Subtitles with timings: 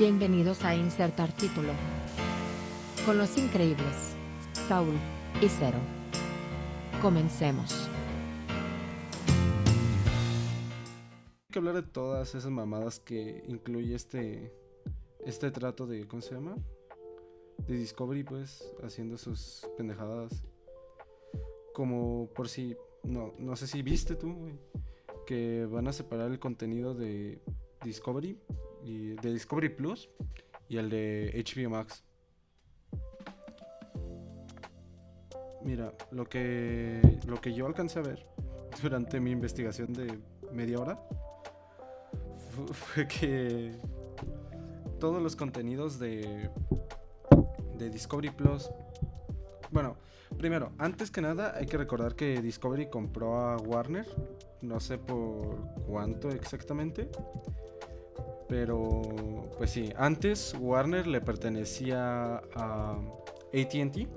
[0.00, 1.74] Bienvenidos a Insertar Título.
[3.04, 4.16] Con los increíbles,
[4.66, 4.94] Saúl
[5.42, 5.76] y Cero.
[7.02, 7.86] Comencemos.
[11.26, 14.50] Hay que hablar de todas esas mamadas que incluye este
[15.26, 16.56] este trato de ¿cómo se llama?
[17.68, 20.46] De Discovery pues haciendo sus pendejadas
[21.74, 24.58] como por si no no sé si viste tú güey,
[25.26, 27.42] que van a separar el contenido de
[27.84, 28.38] Discovery
[28.84, 30.08] de Discovery Plus
[30.68, 32.04] y el de HBO Max.
[35.62, 38.26] Mira, lo que lo que yo alcancé a ver
[38.82, 40.18] durante mi investigación de
[40.52, 40.98] media hora
[42.50, 43.72] fu- fue que
[44.98, 46.48] todos los contenidos de
[47.76, 48.70] de Discovery Plus
[49.70, 49.96] bueno,
[50.38, 54.06] primero, antes que nada hay que recordar que Discovery compró a Warner,
[54.62, 57.08] no sé por cuánto exactamente,
[58.50, 59.00] pero
[59.56, 62.98] pues sí, antes Warner le pertenecía a
[63.54, 64.08] AT&T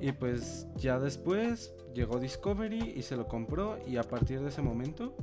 [0.00, 4.60] y pues ya después llegó Discovery y se lo compró y a partir de ese
[4.60, 5.14] momento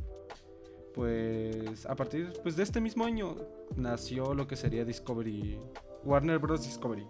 [0.94, 3.36] pues a partir pues, de este mismo año
[3.76, 5.60] nació lo que sería Discovery
[6.06, 6.64] Warner Bros.
[6.64, 7.06] Discovery.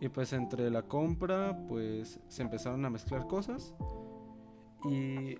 [0.00, 3.74] Y pues entre la compra pues se empezaron a mezclar cosas.
[4.88, 5.36] Y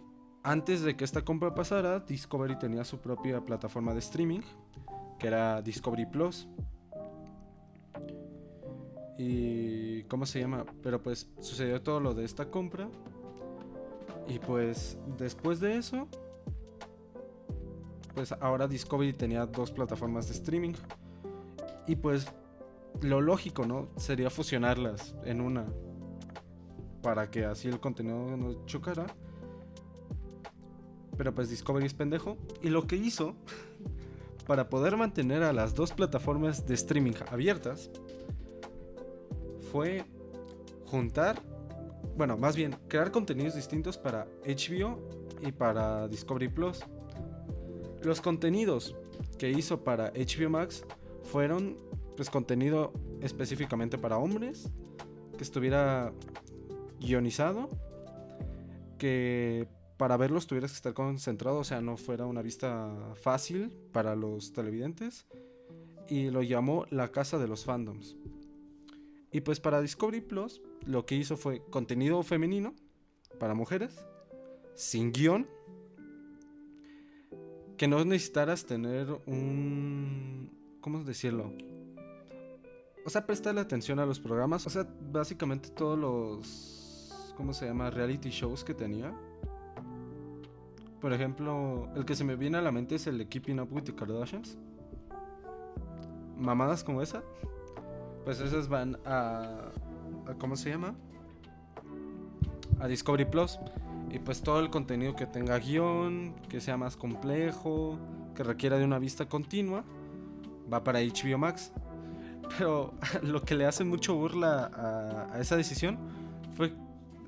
[0.46, 4.42] antes de que esta compra pasara, Discovery tenía su propia plataforma de streaming,
[5.18, 6.46] que era Discovery Plus.
[9.18, 10.64] Y ¿cómo se llama?
[10.84, 12.88] Pero pues sucedió todo lo de esta compra.
[14.28, 16.06] Y pues después de eso,
[18.14, 20.74] pues ahora Discovery tenía dos plataformas de streaming.
[21.88, 22.28] Y pues
[23.00, 23.88] lo lógico, ¿no?
[23.96, 25.66] Sería fusionarlas en una.
[27.02, 29.06] Para que así el contenido no chocara.
[31.16, 32.36] Pero pues Discovery es pendejo.
[32.62, 33.34] Y lo que hizo,
[34.46, 37.90] para poder mantener a las dos plataformas de streaming abiertas,
[39.72, 40.04] fue
[40.86, 41.42] juntar,
[42.16, 44.98] bueno, más bien, crear contenidos distintos para HBO
[45.42, 46.80] y para Discovery Plus.
[48.02, 48.94] Los contenidos
[49.38, 50.84] que hizo para HBO Max
[51.24, 51.76] fueron
[52.16, 54.70] pues contenido específicamente para hombres,
[55.36, 56.12] que estuviera
[56.98, 57.68] guionizado,
[58.98, 64.14] que para verlos tuvieras que estar concentrado, o sea, no fuera una vista fácil para
[64.14, 65.26] los televidentes,
[66.08, 68.16] y lo llamó La Casa de los Fandoms.
[69.32, 72.74] Y pues para Discovery Plus lo que hizo fue contenido femenino
[73.38, 74.04] para mujeres,
[74.74, 75.46] sin guion,
[77.76, 80.50] que no necesitaras tener un...
[80.80, 81.52] ¿Cómo decirlo?
[83.04, 84.66] O sea, prestarle atención a los programas.
[84.66, 87.34] O sea, básicamente todos los...
[87.36, 87.90] ¿Cómo se llama?
[87.90, 89.14] Reality shows que tenía.
[91.00, 93.68] Por ejemplo, el que se me viene a la mente es el de Keeping Up
[93.70, 94.56] with the Kardashians.
[96.36, 97.22] Mamadas como esa.
[98.24, 99.70] Pues esas van a...
[100.26, 100.94] a ¿Cómo se llama?
[102.80, 103.58] A Discovery Plus.
[104.10, 107.98] Y pues todo el contenido que tenga guion, que sea más complejo,
[108.34, 109.84] que requiera de una vista continua,
[110.72, 111.72] va para HBO Max.
[112.58, 115.98] Pero lo que le hace mucho burla a, a esa decisión
[116.54, 116.72] fue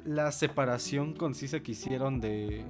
[0.05, 2.65] la separación concisa que hicieron de,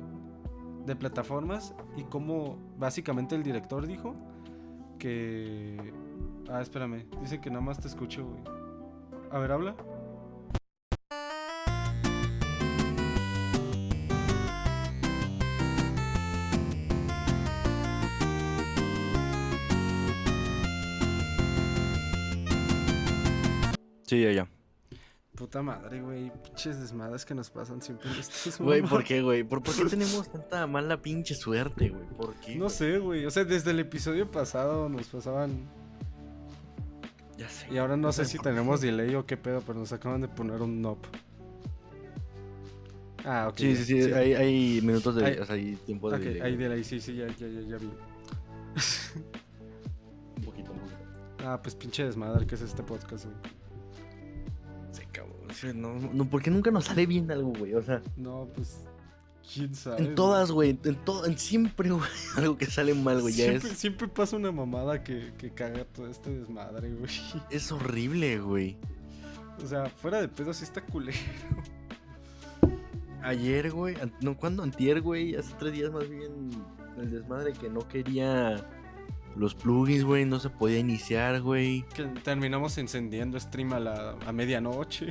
[0.89, 4.17] de plataformas y cómo básicamente el director dijo
[4.99, 5.93] que...
[6.51, 8.43] Ah, espérame, dice que nada más te escucho, güey.
[9.31, 9.77] A ver, habla.
[24.07, 24.49] Sí, ya.
[25.49, 26.31] Puta madre, güey.
[26.43, 29.45] Pinches desmadres que nos pasan siempre en estos Güey, ¿por qué, güey?
[29.45, 32.07] ¿Por, por qué tenemos tanta mala pinche suerte, güey?
[32.19, 32.55] ¿Por qué?
[32.57, 33.25] No sé, güey.
[33.25, 35.67] O sea, desde el episodio pasado nos pasaban.
[37.39, 37.67] Ya sé.
[37.73, 40.29] Y ahora no sé sé si tenemos delay o qué pedo, pero nos acaban de
[40.29, 40.99] poner un nop.
[43.25, 43.57] Ah, ok.
[43.57, 45.25] Sí, sí, sí, Hay, hay minutos de.
[45.25, 46.17] Hay- o sea, hay tiempo de.
[46.19, 47.87] Ok, delay, hay delay, sí, sí, ya, ya, ya, ya vi.
[50.37, 50.99] Un poquito, un poquito.
[51.39, 53.37] Ah, pues pinche desmadre que es este podcast, güey.
[55.75, 57.75] No, no, ¿por qué nunca nos sale bien algo, güey?
[57.75, 58.85] O sea, No, pues.
[59.53, 60.05] ¿Quién sabe?
[60.05, 60.79] en todas, güey.
[60.85, 62.09] En, todo, en siempre, güey.
[62.37, 63.33] Algo que sale mal, güey.
[63.33, 63.79] Siempre, es.
[63.79, 67.11] siempre pasa una mamada que, que caga todo este desmadre, güey.
[67.51, 68.77] Es horrible, güey.
[69.65, 71.17] O sea, fuera de pedo sí está culero.
[73.23, 73.97] Ayer, güey.
[74.21, 74.63] No, ¿cuándo?
[74.63, 75.35] Antier, güey.
[75.35, 76.51] Hace tres días más bien.
[76.99, 78.57] El desmadre que no quería.
[79.39, 80.25] Los plugins, güey.
[80.25, 81.83] No se podía iniciar, güey.
[81.95, 85.09] Que terminamos encendiendo stream a, la, a medianoche.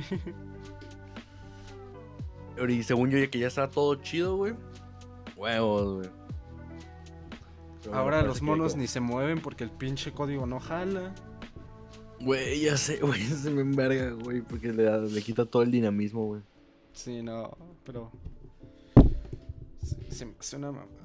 [2.68, 4.54] Y según yo, ya que ya estaba todo chido, güey.
[5.36, 6.10] Huevos, güey.
[7.92, 11.14] Ahora los monos ni se mueven porque el pinche código no jala.
[12.20, 16.26] Güey, ya sé, güey, se me enverga, güey, porque le, le quita todo el dinamismo,
[16.26, 16.42] güey.
[16.92, 18.10] Sí, no, pero.
[19.82, 20.97] Se, se me hace una mamada.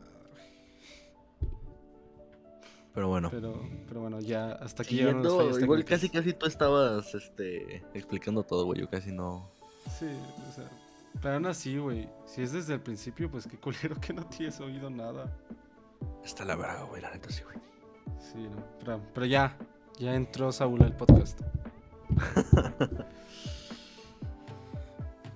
[2.94, 3.30] Pero bueno.
[3.32, 7.84] Pero, pero bueno, ya hasta aquí llegaron las fallas igual casi casi tú estabas este
[7.94, 8.82] explicando todo, güey.
[8.82, 9.50] Yo casi no.
[10.00, 10.10] Sí,
[10.50, 10.70] o sea.
[11.22, 12.10] Pero aún así, güey.
[12.26, 15.36] Si es desde el principio, pues qué culero que no tienes oído nada.
[16.24, 17.58] Está la verga, güey, la neta sí, güey.
[18.20, 18.64] Sí, no.
[18.80, 19.58] Pero, pero ya.
[20.00, 21.40] Ya entró Saúl al podcast.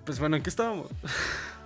[0.05, 0.87] pues bueno, ¿en qué estábamos?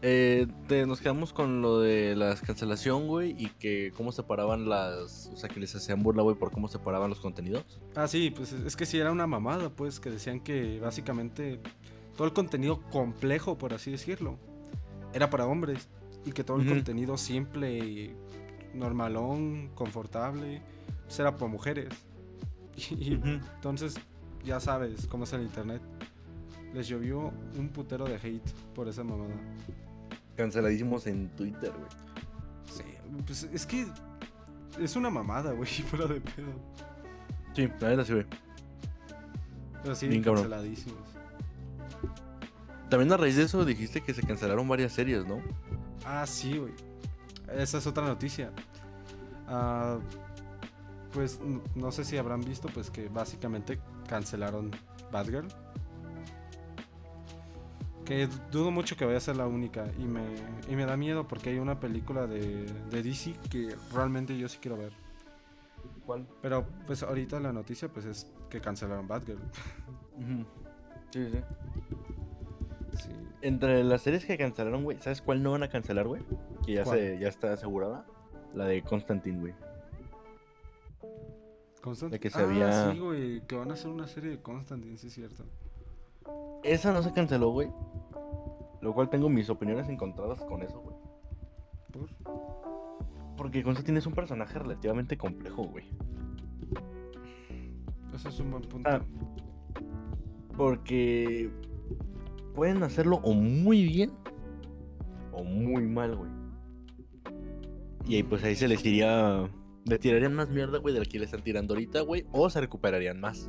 [0.00, 5.28] Eh, te- nos quedamos con lo de la cancelación, güey, y que cómo separaban las.
[5.32, 7.64] O sea, que les hacían burla, güey, por cómo separaban los contenidos.
[7.96, 11.60] Ah, sí, pues es que sí era una mamada, pues, que decían que básicamente
[12.16, 14.38] todo el contenido complejo, por así decirlo,
[15.12, 15.88] era para hombres.
[16.24, 18.16] Y que todo el contenido simple y
[18.74, 20.60] normalón, confortable,
[21.06, 21.88] pues era para mujeres.
[22.90, 23.96] Y, entonces,
[24.44, 25.82] ya sabes cómo es el internet.
[26.72, 29.34] Les llovió un putero de hate por esa mamada.
[30.38, 31.90] Canceladísimos en Twitter, güey.
[32.72, 32.84] Sí,
[33.26, 33.86] pues es que
[34.80, 36.52] es una mamada, güey, fuera de pedo.
[37.54, 38.26] Sí, la neta sí, güey.
[39.82, 40.44] Pero sí, Bien cabrón.
[40.44, 40.98] canceladísimos.
[42.88, 45.42] También a raíz de eso dijiste que se cancelaron varias series, ¿no?
[46.06, 46.72] Ah, sí, güey.
[47.52, 48.52] Esa es otra noticia.
[49.48, 49.98] Ah,
[51.12, 51.40] pues
[51.74, 54.70] no sé si habrán visto, pues que básicamente cancelaron
[55.10, 55.48] Batgirl.
[58.08, 59.84] Que dudo mucho que vaya a ser la única.
[59.98, 60.22] Y me,
[60.66, 64.56] y me da miedo porque hay una película de, de DC que realmente yo sí
[64.62, 64.94] quiero ver.
[66.06, 66.26] ¿Cuál?
[66.40, 69.38] Pero pues ahorita la noticia pues es que cancelaron Batgirl.
[71.10, 71.40] Sí, sí.
[72.96, 73.10] Sí.
[73.42, 76.22] Entre las series que cancelaron, güey, ¿sabes cuál no van a cancelar, güey?
[76.64, 76.98] Que ya, ¿Cuál?
[76.98, 78.06] se, ya está asegurada.
[78.54, 79.54] La de Constantine, güey.
[81.82, 84.40] Constant- De que se ah, había- sí, güey, que van a hacer una serie de
[84.40, 85.44] Constantine, sí es cierto.
[86.62, 87.68] Esa no se canceló, güey.
[88.80, 90.96] Lo cual tengo mis opiniones encontradas con eso, güey.
[91.92, 92.08] ¿Por?
[93.36, 95.84] Porque Constantine es un personaje relativamente complejo, güey.
[98.12, 98.90] Eso es un buen punto.
[98.90, 99.00] Ah.
[100.56, 101.50] Porque
[102.56, 104.10] pueden hacerlo o muy bien
[105.32, 106.30] o muy mal, güey.
[108.08, 109.48] Y ahí pues ahí se les iría...
[109.84, 112.26] Le tirarían más mierda, güey, de la que le están tirando ahorita, güey.
[112.32, 113.48] O se recuperarían más.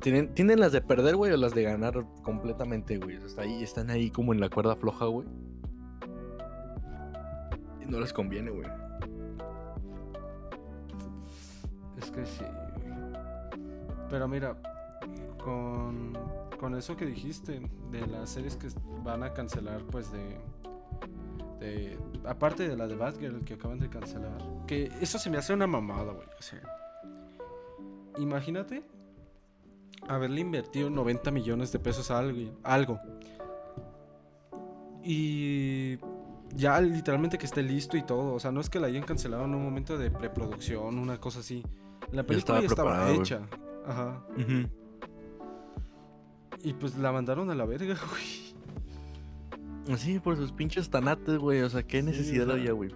[0.00, 3.16] Tienen, tienen las de perder, güey, o las de ganar completamente, güey.
[3.16, 5.26] O ahí, están ahí como en la cuerda floja, güey.
[7.88, 8.68] No les conviene, güey.
[11.98, 12.44] Es que sí.
[14.08, 14.56] Pero mira,
[15.42, 16.12] con,
[16.58, 17.60] con eso que dijiste,
[17.90, 18.68] de las series que
[19.02, 20.38] van a cancelar, pues de,
[21.60, 21.98] de.
[22.24, 24.38] Aparte de la de Batgirl que acaban de cancelar.
[24.66, 26.26] Que eso se me hace una mamada, güey.
[28.18, 28.93] Imagínate
[30.08, 32.52] haberle invertido 90 millones de pesos a algo.
[32.62, 32.98] algo
[35.02, 35.98] y
[36.54, 38.32] ya literalmente que esté listo y todo.
[38.34, 41.40] O sea, no es que la hayan cancelado en un momento de preproducción, una cosa
[41.40, 41.62] así.
[42.10, 43.40] La película estaba ya estaba hecha.
[43.86, 44.24] Ajá.
[46.62, 47.94] Y pues la mandaron a la verga,
[49.86, 49.98] güey.
[49.98, 51.60] Sí, por sus pinches tanates, güey.
[51.60, 52.90] O sea, qué Sí, necesidad había, güey.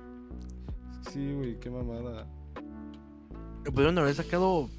[1.10, 2.26] Sí, güey, qué mamada.
[3.64, 4.70] Pudieron haber sacado.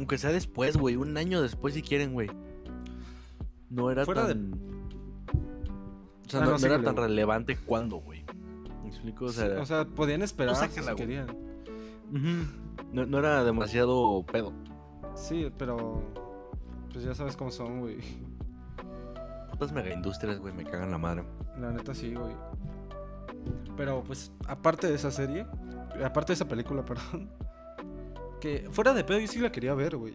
[0.00, 0.96] Aunque sea después, güey.
[0.96, 2.30] Un año después, si quieren, güey.
[3.68, 4.54] No era Fuera de- tan.
[6.26, 8.24] O sea, Ah, no, no, no era tan relevante cuando, güey.
[8.82, 9.26] ¿Me explico?
[9.26, 11.06] O Sí, sea, O sea, podían esperar si sácala, güey.
[11.06, 11.26] querían.
[12.94, 14.54] no, no era demasiado pedo.
[15.14, 16.02] Sí, pero.
[16.94, 17.98] Pues ya sabes cómo son, güey.
[19.50, 21.24] Putas mega industrias, güey, me cagan la madre.
[21.60, 22.32] La neta sí, güey.
[23.76, 25.46] Pero pues, aparte de esa serie,
[26.02, 27.28] aparte de esa película, perdón.
[28.40, 30.14] Que fuera de pedo yo sí la quería ver, güey.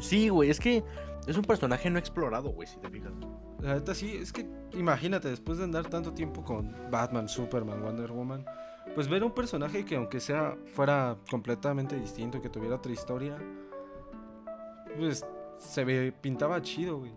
[0.00, 0.84] Sí, güey, es que
[1.26, 3.12] es un personaje no explorado, güey, si te fijas.
[3.60, 8.12] La neta sí, es que imagínate, después de andar tanto tiempo con Batman, Superman, Wonder
[8.12, 8.44] Woman,
[8.94, 13.38] pues ver un personaje que aunque sea fuera completamente distinto, que tuviera otra historia,
[14.98, 15.24] pues
[15.58, 17.12] se ve, pintaba chido, güey.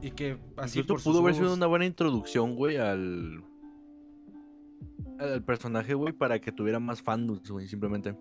[0.00, 3.44] Y que así por pudo haber sido una buena introducción, güey, al.
[5.18, 8.16] al personaje, güey, para que tuviera más fans, güey, simplemente.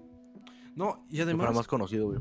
[0.78, 2.20] No, y Que fuera además, más conocido, güey.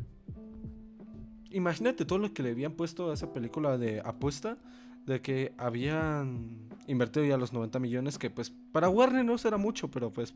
[1.51, 4.57] imagínate todo lo que le habían puesto a esa película de apuesta,
[5.05, 9.91] de que habían invertido ya los 90 millones, que pues para Warner no será mucho,
[9.91, 10.33] pero pues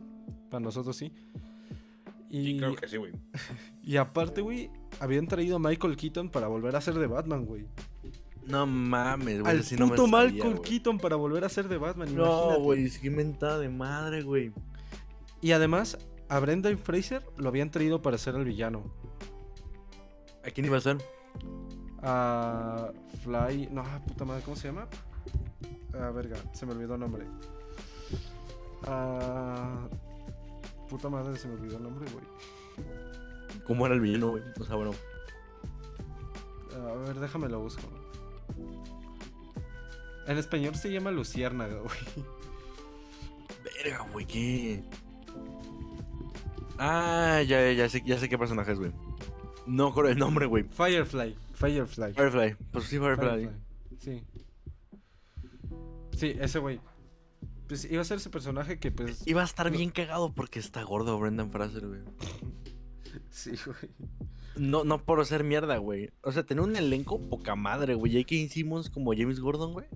[0.50, 1.12] para nosotros sí.
[2.29, 3.12] Y, que sí, güey.
[3.83, 7.65] y aparte, güey, habían traído a Michael Keaton para volver a ser de Batman, güey.
[8.47, 9.50] No mames, güey.
[9.50, 10.61] Al así no me puto sabía.
[10.61, 12.15] Keaton para volver a ser de Batman.
[12.15, 14.53] No, güey, es que mentada de madre, güey.
[15.41, 15.97] Y además,
[16.31, 18.85] a Brendan Fraser lo habían traído para ser el villano.
[20.47, 20.97] ¿A quién iba a ser?
[22.03, 22.93] A
[23.25, 23.69] Fly.
[23.71, 24.87] No, puta madre, ¿cómo se llama?
[25.93, 27.27] Ah, verga, se me olvidó el nombre.
[28.87, 29.89] Ah,
[30.89, 32.25] puta madre, se me olvidó el nombre, güey.
[33.67, 34.43] ¿Cómo era el villano, güey?
[34.61, 34.93] O sea, bueno.
[36.73, 37.83] A ver, déjame lo busco.
[40.29, 42.25] En español se llama Luciérnaga, güey.
[43.65, 44.85] Verga, güey, ¿qué?
[46.83, 48.91] Ah, ya, ya sé, ya sé qué personaje es, güey.
[49.67, 50.65] No con el nombre, güey.
[50.65, 51.37] Firefly.
[51.53, 52.15] Firefly.
[52.15, 52.57] Firefly.
[52.73, 53.29] Pues sí, Firefly.
[53.29, 53.51] Firefly.
[53.99, 54.23] Sí.
[56.17, 56.81] Sí, ese güey.
[57.69, 59.27] Pues iba a ser ese personaje que, pues.
[59.27, 62.01] Iba a estar bien cagado porque está gordo Brendan Fraser, güey.
[63.29, 63.93] Sí, güey.
[64.57, 66.11] No, no por ser mierda, güey.
[66.23, 68.13] O sea, tener un elenco poca madre, güey.
[68.13, 68.49] J.K.
[68.53, 69.87] Simmons como James Gordon, güey.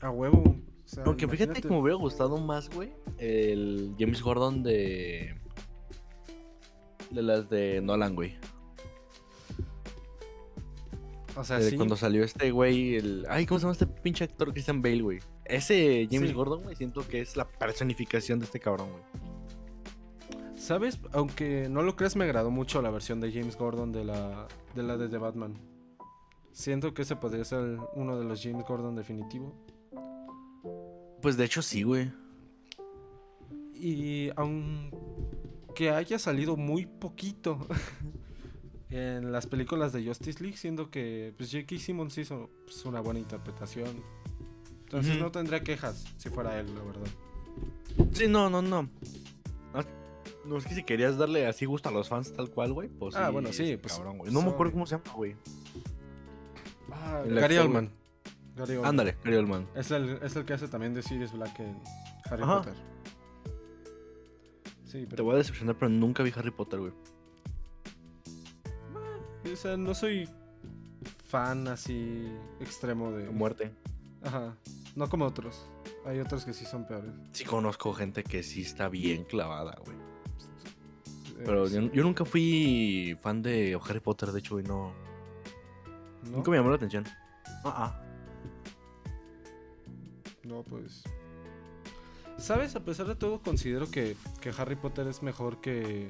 [0.00, 0.42] A huevo.
[0.42, 5.41] O sea, Aunque fíjate que me hubiera gustado más, güey, el James Gordon de...
[7.12, 8.36] De las de Nolan, güey.
[11.36, 11.76] O sea, De sí.
[11.76, 13.26] Cuando salió este güey, el...
[13.28, 15.18] Ay, ¿cómo se llama este pinche actor Christian Bale, güey?
[15.44, 16.34] Ese James Sí.
[16.34, 19.02] Gordon, güey, siento que es la personificación de este cabrón, güey.
[20.56, 21.00] ¿Sabes?
[21.12, 24.82] Aunque no lo creas, me agradó mucho la versión de James Gordon de la de,
[24.82, 25.54] la de The Batman.
[26.52, 29.54] Siento que ese podría ser uno de los James Gordon definitivo.
[31.20, 32.12] Pues de hecho sí, güey.
[33.74, 34.30] Y
[35.72, 37.66] aunque haya salido muy poquito
[38.90, 41.78] en las películas de Justice League, siendo que pues, J.K.
[41.78, 44.02] Simmons hizo pues, una buena interpretación.
[44.84, 47.06] Entonces no tendría quejas si fuera él, la verdad.
[48.12, 48.86] Sí, no, no, no.
[49.72, 49.82] Ah,
[50.44, 53.16] No, es que si querías darle así gusto a los fans tal cual, güey, pues
[53.16, 54.30] Ah, bueno, sí, pues, cabrón, güey.
[54.30, 55.36] No me acuerdo cómo se llama, güey.
[56.90, 57.90] Ah, Gary Oldman.
[58.56, 58.90] Gary Oldman.
[58.90, 59.66] Ándale, Gary Oldman.
[59.74, 61.80] Es el, es el que hace también de Sirius Black en
[62.30, 62.58] Harry Ajá.
[62.58, 62.91] Potter.
[64.92, 66.92] Sí, Te voy a decepcionar, pero nunca vi Harry Potter, güey.
[69.50, 70.28] o sea, no soy
[71.24, 72.30] fan así
[72.60, 73.72] extremo de Muerte.
[74.22, 74.54] Ajá.
[74.94, 75.66] No como otros.
[76.04, 77.10] Hay otros que sí son peores.
[77.32, 79.96] Sí conozco gente que sí está bien clavada, güey.
[79.96, 81.76] Eh, Pero sí.
[81.76, 84.92] yo, yo nunca fui fan de Harry Potter, de hecho, güey, no.
[86.24, 86.32] ¿No?
[86.32, 87.04] Nunca me llamó la atención.
[87.64, 88.02] Ah, ah.
[90.44, 91.02] No, pues.
[92.42, 92.74] ¿Sabes?
[92.74, 96.08] A pesar de todo, considero que, que Harry Potter es mejor que.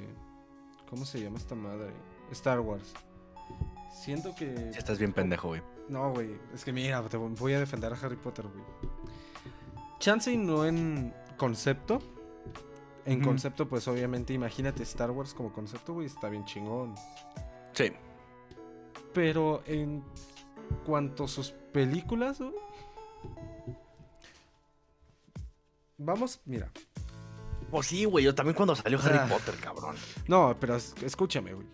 [0.89, 1.91] ¿Cómo se llama esta madre?
[2.31, 2.91] Star Wars.
[3.93, 4.55] Siento que.
[4.73, 5.61] Sí estás bien pendejo, güey.
[5.89, 6.31] No, güey.
[6.51, 8.65] Es que mira, te voy a defender a Harry Potter, güey.
[9.99, 12.01] Chance y no en concepto.
[13.05, 16.95] En concepto, pues obviamente, imagínate Star Wars como concepto, güey, está bien chingón.
[17.73, 17.91] Sí.
[19.13, 20.03] Pero en
[20.83, 22.53] cuanto a sus películas, güey.
[26.03, 26.71] Vamos, mira.
[27.71, 29.05] Pues sí, güey, yo también cuando salió Ah.
[29.05, 29.95] Harry Potter, cabrón.
[30.27, 31.67] No, pero es- escúchame, güey.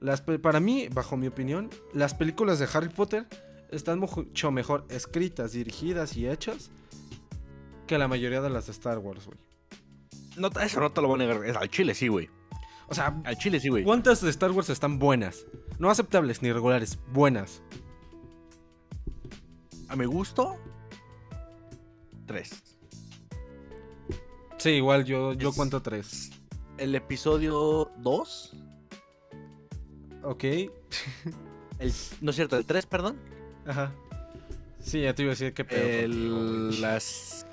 [0.00, 3.26] Las para mí, bajo mi opinión, las películas de Harry Potter
[3.70, 6.70] están mucho mejor escritas, dirigidas y hechas
[7.86, 9.38] que la mayoría de las de Star Wars, güey.
[10.36, 11.56] No, eso no te lo voy a negar.
[11.56, 12.30] Al chile, sí, güey.
[12.86, 13.82] O sea, Al chile, sí, güey.
[13.84, 15.44] ¿cuántas de Star Wars están buenas?
[15.78, 17.60] No aceptables ni regulares, buenas.
[19.88, 20.56] A mi gusto,
[22.26, 22.77] tres.
[24.58, 26.30] Sí, igual yo, yo Es- cuento tres.
[26.78, 28.56] El episodio 2.
[30.22, 30.44] Ok.
[31.78, 33.18] El, no es cierto, el 3, perdón.
[33.66, 33.92] Ajá.
[34.80, 35.80] Sí, ya te iba a decir qué pedo.
[35.86, 37.46] El, las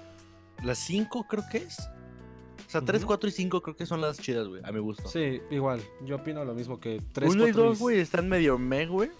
[0.64, 1.78] las 5 creo que es.
[1.80, 3.08] O sea, 3, Ujú.
[3.08, 5.08] 4 y 5 creo que son las chidas, güey, a mi gusto.
[5.08, 5.80] Sí, igual.
[6.06, 9.12] Yo opino lo mismo que tres, 1 y cuatro 2, güey, están medio meh, güey.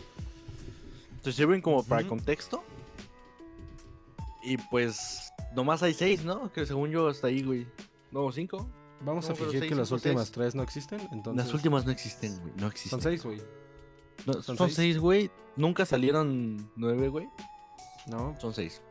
[1.22, 2.64] Te sirven como para contexto.
[4.46, 6.52] Y pues, nomás hay 6, ¿no?
[6.52, 7.68] Que según yo hasta ahí, güey.
[8.12, 8.70] No, 5.
[9.02, 10.32] Vamos No, a fingir seis, que las cinco, últimas seis.
[10.32, 11.00] tres no existen.
[11.12, 12.54] Entonces, Las últimas no existen, güey.
[12.56, 12.92] No existen.
[12.92, 13.42] Son seis, güey.
[14.26, 14.76] No, son son seis.
[14.96, 15.30] 6, güey.
[15.58, 17.28] Nunca salieron 9, güey.
[18.08, 18.82] No, Son 6.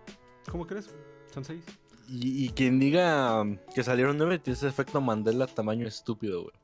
[0.51, 0.91] ¿cómo crees?
[1.33, 1.65] Son seis.
[2.09, 6.55] Y, y quien diga um, que salieron 9 tiene ese efecto Mandela tamaño estúpido, güey.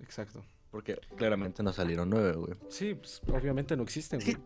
[0.00, 0.42] Exacto.
[0.70, 2.54] Porque claramente no salieron 9, güey.
[2.68, 4.36] Sí, pues obviamente no existen, güey.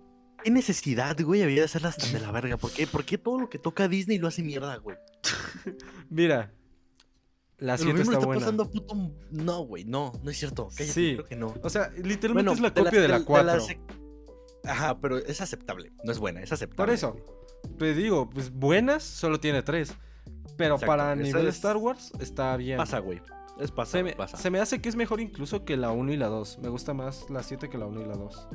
[0.44, 2.56] ¿Qué necesidad, güey, había de hacerlas tan de la verga?
[2.56, 2.86] ¿Por qué?
[2.86, 4.96] ¿Por qué todo lo que toca Disney lo hace mierda, güey?
[6.10, 6.52] Mira,
[7.58, 8.40] la Lo 7 mismo está está buena.
[8.40, 8.94] pasando a puto...
[9.30, 10.68] No, güey, no, no es cierto.
[10.68, 11.12] Cállate, Sí.
[11.14, 11.54] creo que no.
[11.62, 13.46] O sea, literalmente es la de copia de, las- la 4.
[13.46, 13.68] las-
[14.64, 15.92] Ajá, pero es aceptable.
[16.04, 16.86] No es buena, es aceptable.
[16.86, 17.16] Por eso,
[17.78, 19.94] te digo, pues buenas solo tiene tres.
[20.56, 22.76] Pero Exacto, para nivel es- Star Wars está bien.
[22.76, 23.20] Pasa, güey.
[23.58, 24.36] Es pasa, Se me, pasa.
[24.38, 26.58] se me hace que es mejor incluso que la 1 y la 2.
[26.62, 28.48] Me gusta más la 7 que la 1 y la 2.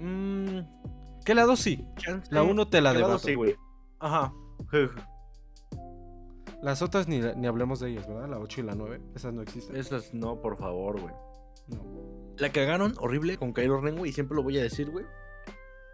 [0.00, 0.60] Mm,
[1.24, 1.84] ¿Qué la 2 sí?
[2.30, 3.18] La 1 te la debato.
[3.18, 3.54] sí, güey.
[3.98, 4.32] Ajá.
[6.62, 8.28] Las otras ni, ni hablemos de ellas, ¿verdad?
[8.28, 9.00] La 8 y la 9.
[9.14, 9.76] Esas no existen.
[9.76, 11.14] Esas no, por favor, güey.
[11.68, 11.82] No.
[12.38, 15.04] La cagaron horrible con Kylo Ren, güey, y siempre lo voy a decir, güey.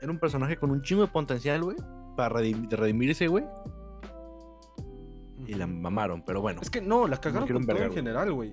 [0.00, 1.76] Era un personaje con un chingo de potencial, güey,
[2.16, 3.44] para redim- redimirse, güey,
[5.46, 6.60] y la mamaron, pero bueno.
[6.62, 8.50] Es que no, la cagaron con todo en general, güey.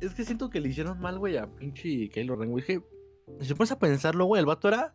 [0.00, 2.64] Es que siento que le hicieron mal, güey, a pinche Kylo Ren, güey.
[3.40, 4.94] Si te pones a pensarlo, güey, el vato era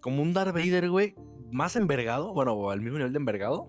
[0.00, 1.14] como un Darth Vader, güey,
[1.50, 3.68] más envergado, bueno, al mismo nivel de envergado,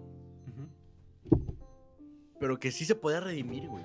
[2.39, 3.83] pero que sí se podía redimir, güey.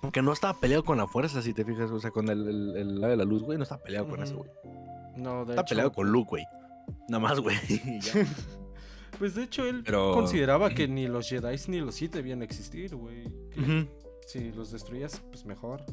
[0.00, 2.76] Porque no estaba peleado con la fuerza, si te fijas, o sea, con el, el,
[2.76, 4.50] el lado de la luz, güey, no estaba peleado con eso, güey.
[5.16, 5.68] No, de Está hecho.
[5.70, 6.44] peleado con Luke, güey.
[7.08, 7.56] Nada más, güey.
[9.18, 12.96] Pues de hecho él Pero- consideraba que ni los Jedi ni los Sith debían existir,
[12.96, 13.32] güey.
[14.26, 15.84] Si los destruyas, pues mejor.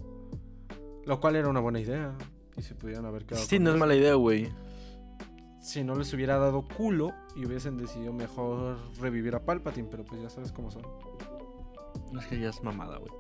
[1.06, 2.16] Lo cual era una buena idea.
[2.58, 3.46] Y se pudieran haber quedado.
[3.46, 4.52] Sí, con no es mala idea, güey.
[5.62, 10.22] Si no les hubiera dado culo y hubiesen decidido mejor revivir a Palpatine, pero pues
[10.22, 10.84] ya sabes cómo son.
[12.20, 13.12] Es que ya es mamada, güey.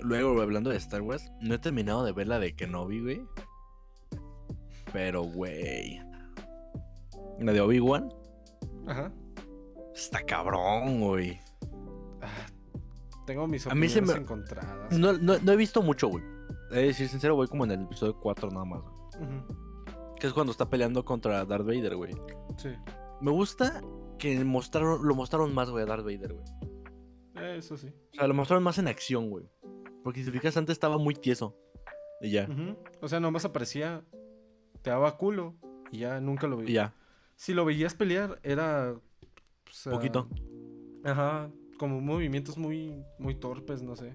[0.00, 3.22] Luego, hablando de Star Wars, no he terminado de ver la de Kenobi, güey.
[4.92, 6.00] Pero, güey.
[7.40, 8.12] La de Obi-Wan
[8.86, 9.12] Ajá.
[9.94, 11.38] está cabrón, güey.
[12.20, 12.46] Ah,
[13.26, 14.92] tengo mis A mí opiniones se me- encontradas.
[14.98, 16.24] No, no, no he visto mucho, güey.
[16.70, 18.82] He de decir sincero, voy como en el episodio 4 nada más.
[19.18, 22.12] Ujú, Que es cuando está peleando contra Darth Vader, güey.
[22.56, 22.70] Sí.
[23.20, 23.80] Me gusta
[24.18, 26.44] que mostraron, lo mostraron más, güey, a Darth Vader, güey.
[27.56, 27.88] Eso sí.
[28.12, 29.48] O sea, lo mostraron más en acción, güey.
[30.02, 31.56] Porque si te fijas, antes estaba muy tieso.
[32.20, 32.48] Y ya.
[33.00, 34.04] O sea, nomás aparecía,
[34.82, 35.54] te daba culo
[35.92, 36.62] y ya nunca lo.
[36.62, 36.94] Y ya.
[37.36, 38.94] Si lo veías pelear, era.
[39.64, 40.28] pues, ah, Poquito.
[41.04, 41.50] Ajá.
[41.78, 44.14] Como movimientos muy, muy torpes, no sé.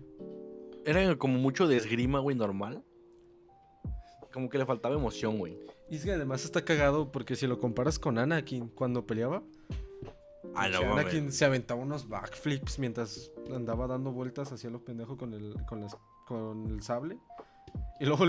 [0.86, 2.84] Era como mucho de esgrima, güey, normal.
[4.34, 5.58] Como que le faltaba emoción, güey.
[5.90, 9.44] Y es que además está cagado porque si lo comparas con Anakin cuando peleaba,
[10.56, 15.34] Ah, que Anakin se aventaba unos backflips mientras andaba dando vueltas hacia lo pendejo con
[15.34, 17.18] el, con las- con el sable.
[18.00, 18.26] Y luego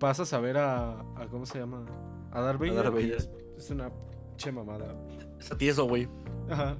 [0.00, 1.84] pasas a ver a, a- ¿Cómo se llama?
[2.32, 2.74] A Darth Vader.
[2.74, 3.14] Darth y Vader.
[3.16, 3.90] Es, es una
[4.36, 4.94] che mamada.
[5.38, 6.08] Está tieso, güey.
[6.50, 6.76] Ajá.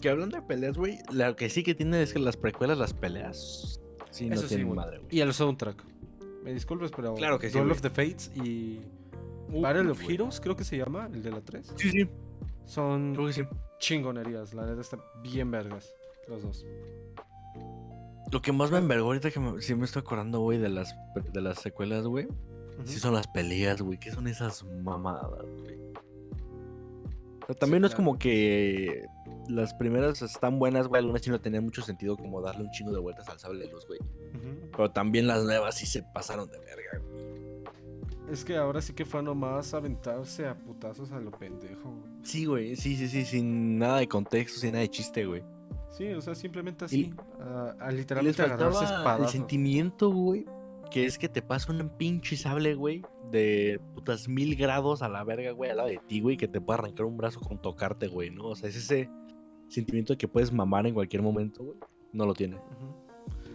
[0.00, 2.92] Que hablando de peleas, güey, lo que sí que tiene es que las precuelas, las
[2.94, 4.76] peleas, sí, no Eso sí, güey.
[4.76, 5.08] madre, güey.
[5.16, 5.84] Y el soundtrack.
[6.44, 7.14] Me disculpes, pero.
[7.14, 7.76] Claro que sí, Duel güey.
[7.76, 8.80] of the Fates y.
[9.52, 10.00] Uh, Battle of.
[10.08, 11.72] Heroes, creo que se llama, el de la 3.
[11.76, 12.08] Sí, sí,
[12.66, 13.42] Son creo que sí.
[13.78, 14.52] chingonerías.
[14.54, 15.92] La neta está bien vergas.
[16.28, 16.66] Los dos.
[18.30, 20.94] Lo que más me envergó ahorita que me, sí me estoy acordando, güey, de las,
[21.32, 22.28] de las secuelas, güey.
[22.84, 23.98] Sí son las peleas, güey.
[23.98, 25.30] ¿Qué son esas mamadas,
[25.62, 25.78] güey?
[27.48, 28.04] Sea, también Sí, no es claro.
[28.04, 29.06] como que
[29.48, 31.00] las primeras están buenas, güey.
[31.00, 33.72] Algunas sí no tenían mucho sentido como darle un chingo de vueltas al sable de
[33.72, 33.98] luz, güey.
[34.70, 37.38] Pero también las nuevas sí se pasaron de verga, güey.
[38.30, 41.94] Es que ahora sí que fue nomás aventarse a putazos a lo pendejo.
[42.22, 42.76] Sí, güey.
[42.76, 43.24] Sí, sí, sí.
[43.24, 45.42] Sin nada de contexto, sin nada de chiste, güey.
[45.90, 47.14] Sí, o sea, simplemente así.
[47.40, 50.44] A, a Y les literalmente agarrarse faltaba el sentimiento, güey.
[50.90, 53.02] Que es que te pasa un pinche sable, güey.
[53.30, 56.36] De putas mil grados a la verga, güey, al lado de ti, güey.
[56.36, 58.46] Que te puede arrancar un brazo con tocarte, güey, ¿no?
[58.46, 59.10] O sea, es ese
[59.68, 61.76] sentimiento de que puedes mamar en cualquier momento, güey.
[62.12, 62.58] No lo tiene.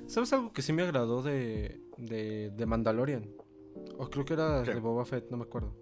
[0.05, 3.29] ¿Sabes algo que sí me agradó de, de, de Mandalorian?
[3.97, 4.73] O creo que era ¿Qué?
[4.73, 5.73] de Boba Fett, no me acuerdo.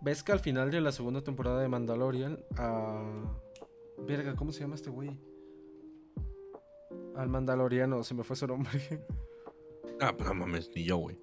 [0.00, 3.02] ¿Ves que al final de la segunda temporada de Mandalorian, a...
[4.06, 5.18] Verga, ¿cómo se llama este güey?
[7.16, 8.70] Al Mandaloriano, se me fue su nombre.
[10.00, 11.16] Ah, pues no mames, ni yo, güey.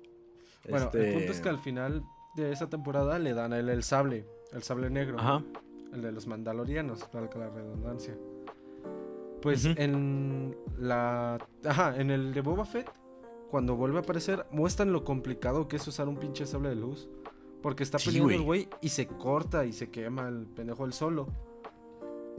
[0.69, 2.04] Bueno, el Este, punto es que al final
[2.36, 5.19] de esa temporada le dan a él el sable, el sable negro.
[5.19, 5.43] Ajá.
[5.93, 8.17] El de los mandalorianos, valga la redundancia.
[9.41, 11.38] Pues en la.
[11.65, 12.89] Ajá, en el de Boba Fett,
[13.50, 17.10] cuando vuelve a aparecer, muestran lo complicado que es usar un pinche sable de luz.
[17.62, 18.65] Porque está Sí, peleando el güey.
[18.65, 21.28] güey y se corta y se quema el pendejo el solo.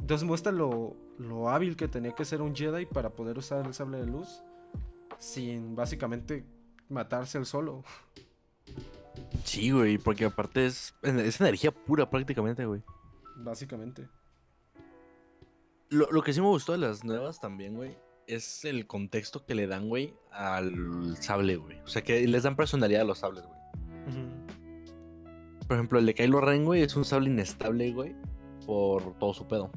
[0.01, 3.75] Entonces muestra lo, lo hábil que tenía que ser un Jedi para poder usar el
[3.75, 4.43] sable de luz.
[5.19, 6.45] Sin básicamente
[6.93, 7.83] matarse el solo.
[9.45, 12.83] Sí, güey, porque aparte es, es energía pura prácticamente, güey.
[13.37, 14.09] Básicamente.
[15.91, 19.55] Lo, lo que sí me gustó de las nuevas también, güey, es el contexto que
[19.55, 21.79] le dan, güey, al sable, güey.
[21.81, 23.59] O sea, que les dan personalidad a los sables, güey.
[25.67, 28.15] Por ejemplo, el de Kylo Ren, güey, es un sable inestable, güey,
[28.67, 29.71] por todo su pedo.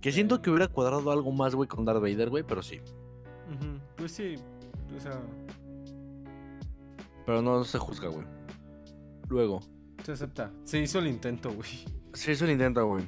[0.00, 2.80] Que siento que hubiera cuadrado algo más, güey, con Darth Vader, güey, pero sí.
[3.48, 4.34] Ujú, Pues sí,
[4.96, 5.20] o sea,
[7.26, 8.26] Pero no se juzga, güey.
[9.28, 9.60] Luego,
[10.04, 10.52] se acepta.
[10.64, 11.84] Se hizo el intento, güey.
[12.12, 13.04] se hizo el intento, güey.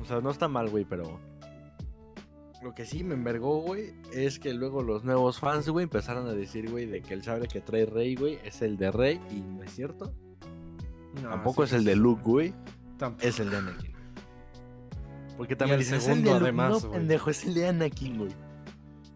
[0.00, 1.20] O sea, no está mal, güey, pero...
[2.62, 6.34] Lo que sí me envergó, güey, es que luego los nuevos fans, güey, empezaron a
[6.34, 9.40] decir, güey, de que el sable que trae Rey, güey, es el de Rey y
[9.40, 10.12] no es cierto.
[11.22, 11.96] No, Tampoco es el de.
[11.96, 12.52] Luke, güey,
[12.98, 13.26] Tampoco.
[13.26, 13.92] es el de Anakin.
[15.38, 18.18] Porque también el dicen, es el de Luke, además, no, pendejo, es el de Anakin,
[18.18, 18.30] güey.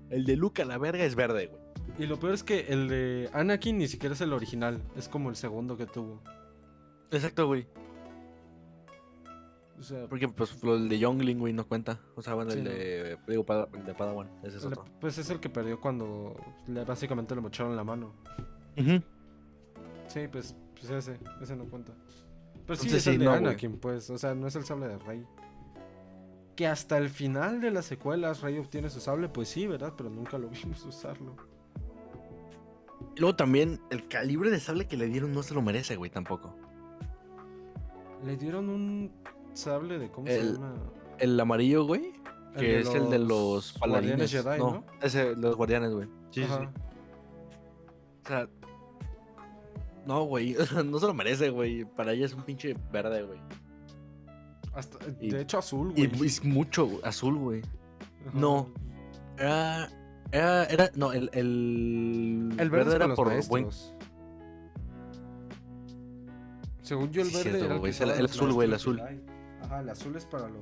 [0.08, 1.60] El de Luke a la verga es verde, güey.
[1.98, 4.80] Y lo peor es que el de Anakin ni siquiera es el original.
[4.96, 6.20] Es como el segundo que tuvo.
[7.10, 7.66] Exacto, güey.
[9.78, 12.00] O sea, Porque pues lo- el de Youngling, güey, no cuenta.
[12.14, 12.70] O sea, bueno, Sí, el no.
[12.70, 13.44] de, digo,
[13.74, 14.84] el de Padawan, ese es le- otro.
[15.00, 16.36] pues es el que perdió cuando
[16.68, 18.12] le, básicamente le mocharon la mano.
[18.78, 19.02] Ujú.
[20.06, 21.92] Sí, pues, pues ese, ese no cuenta.
[22.66, 23.32] Pero sí Entonces es el sí, de no.
[23.32, 24.08] Anakin, pues.
[24.10, 25.26] O sea, no es el sable de Rey.
[26.56, 29.92] Que hasta el final de las secuelas Rey obtiene su sable, pues sí, ¿verdad?
[29.96, 31.34] Pero nunca lo vimos usarlo.
[33.16, 36.10] Y luego también, el calibre de sable que le dieron no se lo merece, güey,
[36.10, 36.54] tampoco.
[38.24, 39.12] Le dieron un
[39.52, 40.10] sable de.
[40.10, 40.74] ¿Cómo El- se llama?
[41.18, 42.12] El amarillo, güey,
[42.58, 44.30] que es el de los Guardianes paladines.
[44.32, 44.84] Jedi, no, ¿no?
[45.02, 46.08] ese, los guardianes, güey.
[46.30, 46.60] Sí, sí, Ajá.
[46.60, 46.80] sí.
[48.24, 48.48] O sea.
[50.06, 50.56] No, güey.
[50.84, 51.84] no se lo merece, güey.
[51.84, 53.38] Para ella es un pinche verde, güey.
[54.74, 56.26] Hasta, Y- de hecho, azul, Y güey.
[56.26, 57.62] es mucho azul, güey.
[58.32, 58.68] No.
[59.38, 59.88] Era.
[60.34, 60.64] Era.
[60.64, 61.30] era no, el.
[61.32, 63.48] El, El verde, era los por maestros.
[63.48, 63.68] buen.
[66.82, 69.00] Según yo, el Sí, verde cierto, era es el- el los azul, güey, el azul.
[69.62, 70.60] Ajá, el azul es para los.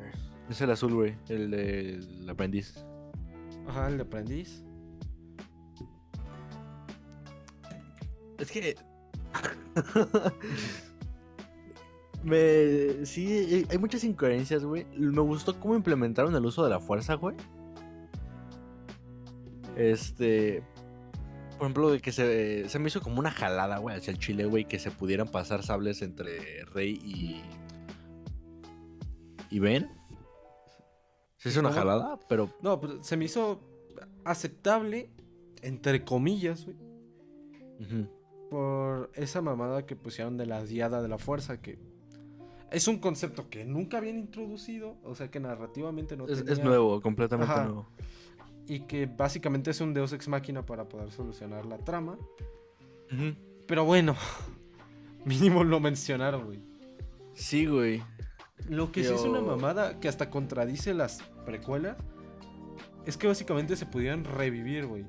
[0.51, 1.17] Es el azul, güey.
[1.29, 2.85] El del aprendiz.
[3.67, 4.63] Ajá, el de aprendiz.
[8.39, 8.77] Es que.
[12.23, 13.05] Me.
[13.05, 14.87] Sí, hay- hay muchas incoherencias, güey.
[14.97, 17.37] Me gustó cómo implementaron el uso de la fuerza, güey.
[19.77, 20.63] Este.
[21.59, 24.47] Por ejemplo, de que se, se me hizo como una jalada, güey, hacia el Chile,
[24.47, 27.43] güey, que se pudieran pasar sables entre Rey y.
[29.51, 29.91] y Ben.
[31.37, 31.81] Se hizo una ¿Cómo?
[31.81, 32.51] jalada, pero.
[32.63, 33.61] No, pero se me hizo
[34.25, 35.11] aceptable,
[35.63, 36.77] entre comillas, güey,
[38.51, 41.79] por esa mamada que pusieron de la diada de la fuerza, que
[42.71, 47.01] es un concepto que nunca habían introducido, o sea que narrativamente no Es, es nuevo,
[47.01, 47.65] completamente Ajá.
[47.65, 47.89] nuevo.
[48.69, 52.17] Y que básicamente es un deus ex máquina para poder solucionar la trama.
[53.67, 54.17] Pero bueno,
[55.25, 56.61] mínimo lo mencionaron, güey.
[57.35, 58.03] Sí, güey.
[58.69, 61.97] Lo que sí es una mamada que hasta contradice las precuelas
[63.05, 65.05] es que básicamente se pudieran revivir, güey.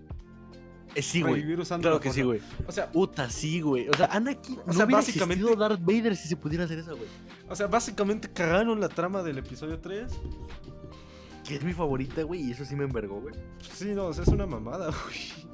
[0.95, 1.35] Eh, sí, güey.
[1.35, 2.39] revivir usando Claro la que sí, güey.
[2.67, 3.87] O sea, Puta, sí, güey.
[3.89, 4.59] O sea, Anakin.
[4.59, 7.07] O no sea, hubiera básicamente- Darth Vader si se pudiera hacer eso, güey.
[7.49, 10.11] o sea, básicamente cagaron la trama del episodio 3.
[11.47, 13.35] Que es mi favorita, güey, y eso sí me envergó, güey.
[13.73, 15.53] Sí, no, o sea, es una mamada, güey.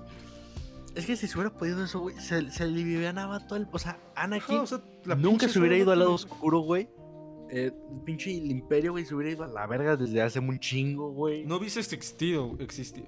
[0.95, 3.67] Es que si se hubiera podido eso, güey, se, se alivianaba todo el.
[3.71, 6.89] O sea, Anakin Ajá, o sea, la nunca se hubiera ido al lado oscuro, güey.
[7.52, 7.71] Eh,
[8.06, 11.45] pinche el imperio, güey, se hubiera ido a la verga desde hace un chingo, güey.
[11.45, 13.08] No hubiese existido, existido.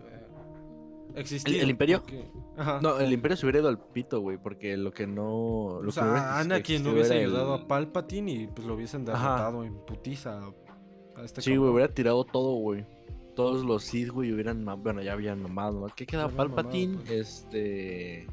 [1.14, 1.58] Existido.
[1.58, 2.02] ¿El- el imperio?
[2.02, 2.80] porque- Ajá.
[2.82, 5.80] No, el imperio se hubiera ido al pito, güey, porque lo que no.
[5.82, 8.66] Lo o que sea, exist- Anakin no hubiese era el- ayudado a Palpatine y pues
[8.66, 9.30] lo hubiesen Ajá.
[9.34, 10.40] derrotado en putiza
[11.22, 12.86] a este Sí, güey, hubiera tirado todo, güey.
[13.36, 14.66] Todos los Sith, güey, hubieran.
[14.84, 15.88] Bueno, ya habían mamado, ¿no?
[15.96, 16.24] ¿Qué queda?
[16.24, 17.10] habían mamado, Palpatine, pues.
[17.12, 18.28] este.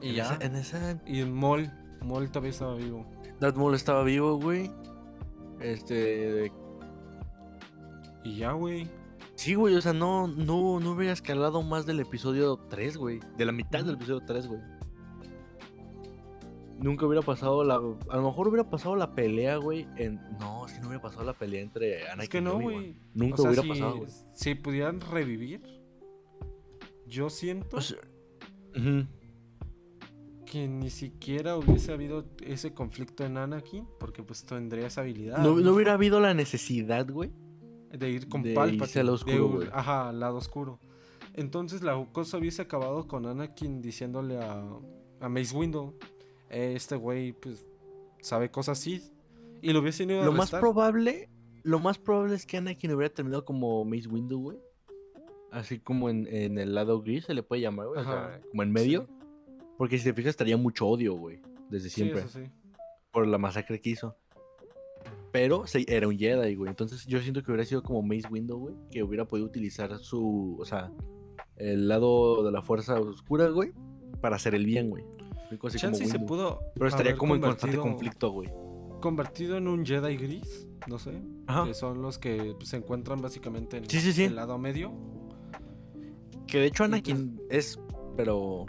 [0.00, 0.24] Y en ya.
[0.24, 1.70] esa- en esa Y Mol,
[2.02, 3.06] Mol todavía estaba vivo.
[3.40, 4.70] Darth Maul estaba vivo, güey.
[5.60, 6.50] Este.
[8.24, 8.88] Y ya, güey.
[9.34, 13.20] Sí, güey, o sea, no, no, no hubiera escalado más del episodio 3, güey.
[13.36, 14.60] De la mitad del episodio 3, güey.
[16.84, 17.76] Nunca hubiera pasado la.
[17.76, 19.86] A lo mejor hubiera pasado la pelea, güey.
[19.96, 20.20] En...
[20.38, 22.94] No, es que no hubiera pasado la pelea entre Anakin Es que no, güey.
[23.14, 24.10] Nunca O sea, hubiera si, pasado, güey.
[24.34, 25.62] Si pudieran revivir,
[27.06, 27.96] yo siento O sea,
[30.44, 35.38] que ni siquiera hubiese habido ese conflicto en Anakin, porque pues tendría esa habilidad.
[35.38, 37.30] no, no hubiera habido la necesidad, güey.
[37.90, 39.00] De ir con de irse Palpatine.
[39.00, 39.68] al oscuro, güey.
[39.72, 40.80] Ajá, al lado oscuro.
[41.32, 44.62] Entonces la cosa hubiese acabado con Anakin diciéndole a,
[45.20, 46.13] a Mace Windu, "Eh,
[46.54, 47.66] este güey pues
[48.20, 49.02] sabe cosas así.
[49.62, 51.28] Y lo hubiese ido a Lo más probable.
[51.62, 54.58] Lo más probable es que Anakin hubiera terminado como Mace Windu, güey.
[55.50, 58.00] Así como en, en el lado gris se le puede llamar, güey.
[58.00, 59.06] O sea, como en medio.
[59.08, 59.14] sí.
[59.78, 61.40] Porque si te fijas, estaría mucho odio, güey.
[61.70, 62.20] Desde Sí, siempre.
[62.20, 62.44] eso sí.
[63.10, 64.16] por la masacre que hizo.
[65.32, 66.68] Pero era un Jedi, güey.
[66.70, 68.74] Entonces yo siento que hubiera sido como Mace Windu, güey.
[68.90, 70.56] Que hubiera podido utilizar su.
[70.60, 70.92] O sea,
[71.56, 73.72] el lado de la fuerza oscura, güey.
[74.20, 75.04] Para hacer el bien, güey.
[75.50, 76.60] Algo así como se pudo.
[76.74, 78.50] Pero estaría haber como en constante conflicto, güey.
[79.00, 81.22] Convertido en un Jedi gris, no sé.
[81.46, 81.64] Ajá.
[81.66, 84.24] Que son los que pues, se encuentran básicamente en Sí, sí, sí.
[84.24, 84.92] el lado medio.
[86.46, 87.78] Que de hecho Anakin es.
[88.16, 88.62] Pero.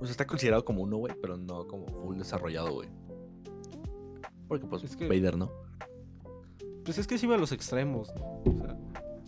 [0.00, 1.14] O sea, está considerado como uno, güey.
[1.20, 2.88] Pero no como full desarrollado, güey.
[4.46, 5.50] Porque pues Es que- Vader, ¿no?
[6.84, 8.42] Pues es que se iba a los extremos, ¿no?
[8.50, 8.76] O sea,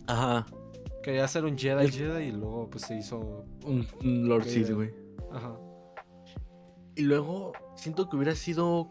[0.07, 0.45] Ajá.
[1.03, 3.45] Quería ser un Jedi El- Jedi y luego pues se hizo...
[3.65, 4.45] Un, un Lord.
[4.45, 4.91] Sith, güey.
[5.31, 5.55] Ajá.
[6.95, 8.89] Y luego siento que hubiera sido.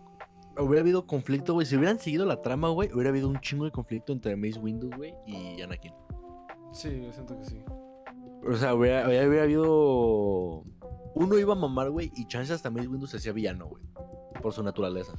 [0.59, 1.67] Hubiera habido conflicto, güey.
[1.67, 4.91] Si hubieran seguido la trama, güey, hubiera habido un chingo de conflicto entre Mace Windu,
[4.97, 5.93] güey, y Anakin.
[6.73, 7.63] Sí, yo siento que sí.
[8.47, 10.65] O sea, hubiera, hubiera, hubiera habido.
[11.15, 13.85] Uno iba a mamar, güey, y chance hasta Mace Windu se hacía villano, güey.
[14.43, 15.15] Por su naturaleza.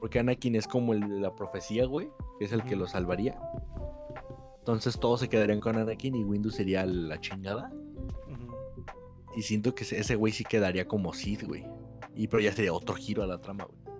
[0.00, 3.40] Porque Anakin es como el de la profecía, güey, que es el que lo salvaría.
[4.58, 7.72] Entonces todos se quedarían con Anakin y Windu sería la chingada.
[9.36, 11.64] Y siento que ese güey sí quedaría como Sith, güey.
[12.14, 13.96] Y pero ya sería otro giro a la trama, güey.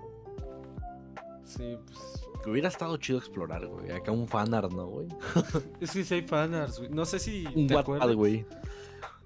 [1.45, 2.29] Sí, pues...
[2.43, 3.91] Que hubiera estado chido explorar, güey.
[3.93, 5.07] Acá un fanart, ¿no, güey?
[5.81, 6.91] Es que sí hay fanarts, güey.
[6.91, 8.17] No sé si Un te Wattpad, acuerdas.
[8.17, 8.47] güey.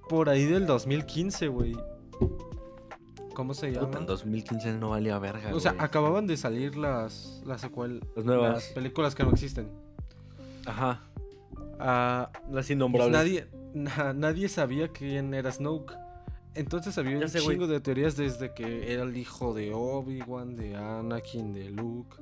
[0.08, 1.74] Por ahí del 2015, güey.
[3.34, 3.98] ¿Cómo se Puta, llama?
[3.98, 5.84] En 2015 no valía verga, O sea, güey.
[5.84, 8.00] acababan de salir las, las secuelas.
[8.14, 8.52] Las nuevas.
[8.54, 9.68] Las películas que no existen.
[10.64, 11.02] Ajá.
[11.78, 13.12] Ah, Las pues innombrables.
[13.12, 15.94] nadie, na- nadie sabía quién era Snoke.
[16.54, 21.52] Entonces había un chingo de teorías desde que era el hijo de Obi-Wan, de Anakin,
[21.52, 22.16] de Luke.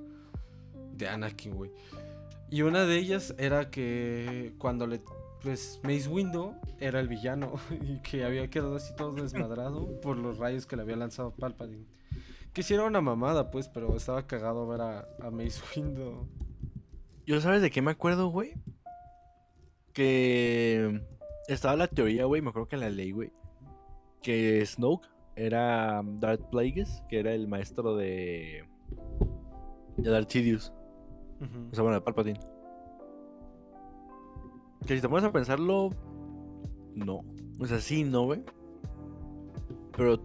[0.92, 1.70] De Anakin, güey.
[2.50, 5.00] Y una de ellas era que cuando le.
[5.42, 10.38] Pues Mace Windu era el villano y que había quedado así todo desmadrado por los
[10.38, 11.86] rayos que le había lanzado Palpatine.
[12.52, 16.26] Que sí era una mamada, pues, pero estaba cagado ver a, a Mace Windu.
[17.26, 18.54] ¿Yo sabes de qué me acuerdo, güey?
[19.92, 21.02] Que
[21.48, 23.32] estaba la teoría, güey, me acuerdo que la leí, güey.
[24.22, 28.64] Que Snoke era Darth Plagueis, que era el maestro de.
[29.96, 30.72] de Darth Sidious.
[31.70, 32.40] O sea, bueno, de Palpatine.
[34.86, 35.90] Que si te pones a pensarlo.
[36.94, 37.22] No.
[37.60, 38.42] O sea, sí, no, güey.
[39.96, 40.20] Pero.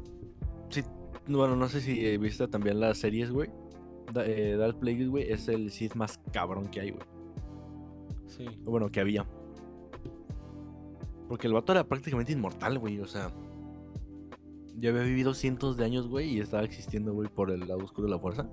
[0.69, 0.81] Sí.
[1.27, 3.49] Bueno, no sé si viste también las series, güey.
[4.13, 7.03] Da- eh, Darth Plagueis, güey, es el Sith más cabrón que hay, güey.
[8.27, 8.45] Sí.
[8.65, 9.25] O Bueno, que había.
[11.29, 12.99] Porque el vato era prácticamente inmortal, güey.
[12.99, 13.31] O sea.
[14.75, 18.07] Ya había vivido cientos de años, güey, y estaba existiendo, güey, por el lado oscuro
[18.07, 18.49] de la fuerza.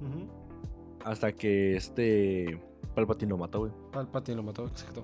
[0.00, 0.28] Ujú.
[1.04, 2.60] Hasta que este.
[2.94, 3.72] Palpatine lo mató, güey.
[3.90, 5.02] Palpatine lo mató, exacto.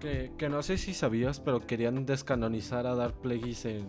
[0.00, 3.86] Que, que no sé si sabías, pero querían descanonizar a Darth Plagueis en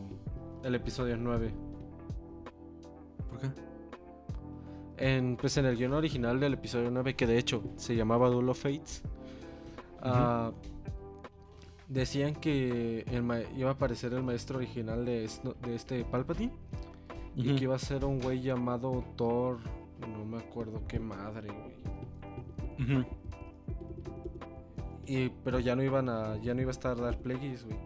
[0.63, 1.53] el episodio 9.
[3.29, 3.47] ¿Por qué?
[4.97, 8.49] En, pues en el guion original del episodio 9, que de hecho se llamaba Duel
[8.49, 9.03] of Fates,
[10.01, 10.51] ah,
[11.89, 13.23] decían que el
[13.57, 16.51] iba a aparecer el maestro original de, Sno- de este Palpatine
[17.35, 19.59] y que iba a ser un güey llamado Thor,
[20.01, 21.49] no me acuerdo qué madre,
[22.77, 23.05] güey.
[25.05, 27.77] Y, pero ya no iban a, ya no iba a estar Darth Plagueis, güey.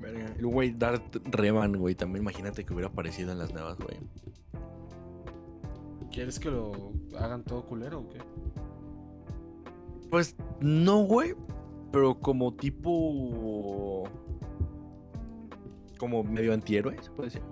[0.00, 0.26] Verga.
[0.38, 3.98] El güey Darth Revan, güey, también imagínate que hubiera aparecido en las nuevas, güey.
[6.12, 8.18] ¿Quieres que lo hagan todo culero o qué?
[10.10, 11.34] Pues no, güey.
[11.92, 14.04] Pero como tipo.
[15.98, 17.42] Como medio antihéroe, se puede decir.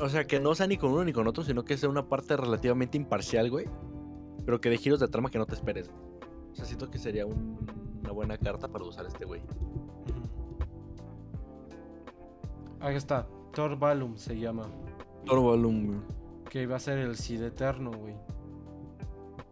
[0.00, 2.08] O sea, que no sea ni con uno ni con otro, sino que sea una
[2.08, 3.66] parte relativamente imparcial, güey.
[4.46, 5.90] Pero que de giros de trama que no te esperes.
[6.52, 7.58] O sea, siento que sería un-
[8.00, 9.42] una buena carta para usar este güey.
[12.80, 14.66] Ahí está, Thor Valum se llama.
[15.26, 15.98] Thor Volume, güey.
[16.48, 18.14] Que iba a ser el Cid Eterno, güey.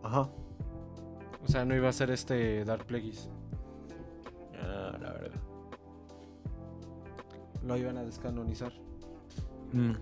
[0.02, 0.30] Ajá.
[1.56, 3.30] O sea, no iba a ser este Darth Plagueis.
[4.60, 5.40] Ah, la verdad.
[7.64, 8.74] Lo iban a descanonizar.
[9.72, 9.92] Mm.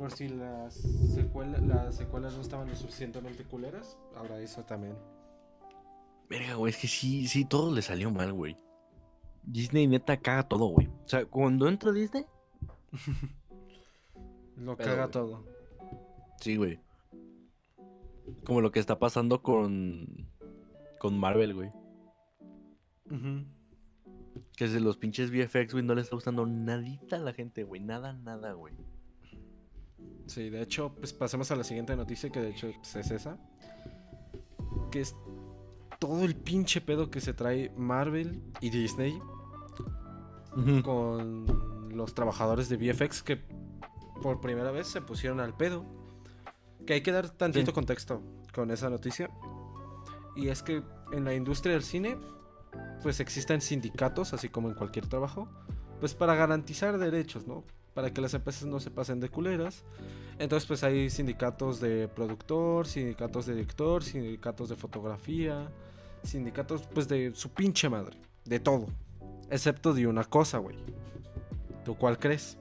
[0.00, 4.96] Por si las secuelas, las secuelas no estaban lo suficientemente culeras, ahora eso también.
[6.28, 8.56] Verga, güey, es que sí, sí, todo le salió mal, güey.
[9.44, 10.88] Disney neta caga todo, güey.
[10.88, 12.26] O sea, cuando entra Disney,
[14.56, 15.12] Lo Pero, caga güey.
[15.12, 15.44] todo.
[16.40, 16.80] sí, güey.
[18.44, 20.28] Como lo que está pasando con.
[20.98, 21.70] con Marvel, güey.
[24.56, 27.80] Que de los pinches VFX, güey, no le está gustando nadita a la gente, güey.
[27.80, 28.74] Nada, nada, güey.
[30.26, 33.38] Sí, de hecho, pues pasemos a la siguiente noticia, que de hecho pues, es esa.
[34.90, 35.16] Que es
[35.98, 39.18] todo el pinche pedo que se trae Marvel y Disney
[40.82, 41.46] con
[41.94, 43.38] los trabajadores de VFX que
[44.22, 45.84] por primera vez se pusieron al pedo.
[46.90, 47.72] Que hay que dar tantito Sí.
[47.72, 48.20] contexto
[48.52, 49.30] con esa noticia.
[50.34, 52.18] Y es que en la industria del cine,
[53.00, 55.48] pues existen sindicatos, así como en cualquier trabajo,
[56.00, 57.62] pues para garantizar derechos, ¿no?
[57.94, 59.84] Para que las empresas no se pasen de culeras.
[60.40, 65.70] Entonces, pues hay sindicatos de productor, sindicatos de director, sindicatos de fotografía,
[66.24, 68.88] sindicatos, pues de su pinche madre, de todo.
[69.48, 70.74] Excepto de una cosa, güey.
[71.84, 72.58] ¿Tú cuál crees?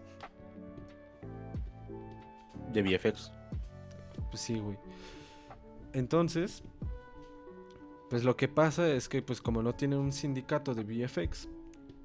[2.72, 3.32] De VFX.
[4.30, 4.78] Pues sí, güey.
[5.94, 6.64] Entonces,
[8.10, 11.48] pues lo que pasa es que pues como no tienen un sindicato de VFX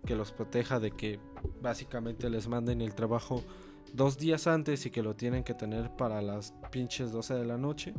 [0.04, 1.18] que los proteja de que
[1.62, 3.42] básicamente les manden el trabajo
[3.92, 7.56] dos días antes y que lo tienen que tener para las pinches 12 de la
[7.56, 7.94] noche,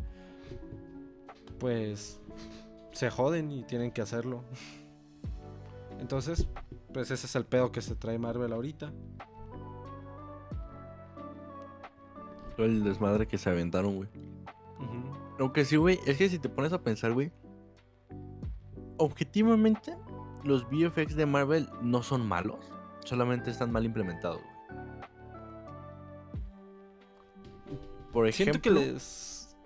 [1.59, 2.19] pues
[2.91, 4.43] se joden y tienen que hacerlo.
[5.99, 6.47] Entonces,
[6.93, 8.91] pues ese es el pedo que se trae Marvel ahorita.
[12.55, 14.09] Todo el desmadre que se aventaron, güey.
[15.39, 17.31] Aunque sí, güey, es que si te pones a pensar, güey,
[18.97, 19.97] objetivamente,
[20.43, 22.71] los VFX de Marvel no son malos,
[23.03, 24.55] solamente están mal implementados, güey.
[28.13, 29.57] Por ejemplo, Siento que les.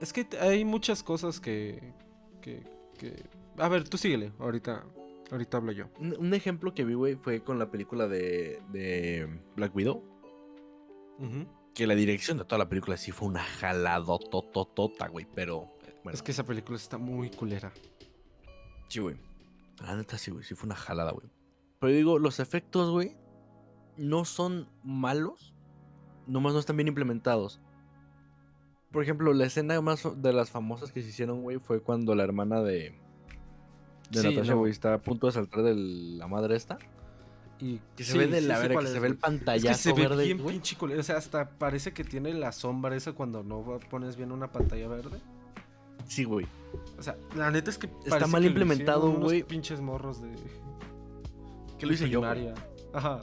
[0.00, 1.92] Es que hay muchas cosas que,
[2.40, 2.64] que,
[2.98, 3.22] que-
[3.58, 4.32] A ver, tú síguele.
[4.40, 4.84] Ahorita,
[5.30, 5.86] ahorita hablo yo.
[6.00, 10.02] un, ejemplo que vi, güey, fue con la película de, de Black Widow.
[11.20, 11.46] Ujú.
[11.76, 15.70] Que la dirección de toda la película sí fue una jaladotototota, güey, pero...
[16.02, 17.70] Bueno, Es que esa película está muy culera.
[18.88, 19.16] Sí, güey.
[19.82, 20.42] La neta sí, güey.
[20.42, 21.28] Sí fue una jalada, güey.
[21.78, 23.14] Pero digo, los efectos, güey,
[23.98, 25.52] no son malos.
[26.26, 27.60] Nomás no están bien implementados.
[28.90, 32.24] Por ejemplo, la escena más de las famosas que se hicieron, güey, fue cuando la
[32.24, 32.98] hermana de...
[34.10, 34.60] De Sí, Natasha, no.
[34.60, 36.78] güey, está a punto de saltar de la madre esta.
[37.58, 39.14] Y Que se sí, ve de sí la verga, cuál que es, se ve el.
[39.14, 40.76] Es pantallazo que se ve verde, bien pinche.
[40.98, 44.88] O sea, hasta parece que tiene la sombra esa cuando no pones bien una pantalla
[44.88, 45.18] verde.
[46.06, 46.46] Sí, güey.
[46.98, 49.42] O sea, la neta es que Está mal que implementado, güey.
[49.42, 50.28] pinches morros de.
[51.78, 52.52] Que lo hice yo, güey.
[52.94, 53.20] Ajá.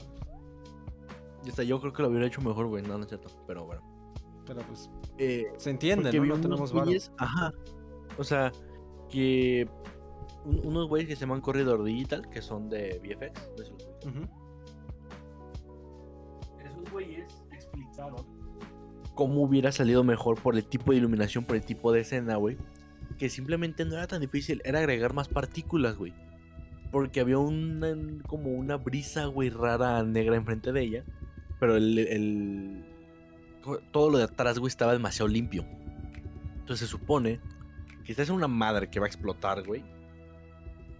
[1.44, 2.82] Y hasta yo creo que lo hubiera hecho mejor, güey.
[2.84, 3.28] No, no es cierto.
[3.46, 3.82] Pero bueno.
[4.46, 4.88] Pero pues.
[5.18, 6.24] Eh, Se entiende, ¿no?
[6.24, 7.52] No tenemos güeyes- Ajá.
[8.16, 8.52] O sea,
[9.10, 9.68] que
[10.44, 13.48] un- unos güeyes que se llaman Corridor Digital, que son de VFX.
[13.50, 13.82] no sé si los
[16.64, 18.24] Esos güeyes explicaron
[19.14, 22.56] cómo hubiera salido mejor por el tipo de iluminación, por el tipo de escena, güey.
[23.18, 26.12] Que simplemente no era tan difícil, era agregar más partículas, güey.
[26.90, 27.94] Porque había una,
[28.26, 31.04] como una brisa, güey, rara negra enfrente de ella.
[31.60, 32.84] Pero el, el-
[33.92, 35.64] todo lo de atrás, güey, estaba demasiado limpio.
[36.58, 37.40] Entonces se supone
[38.04, 39.82] que estás en una madre que va a explotar, güey.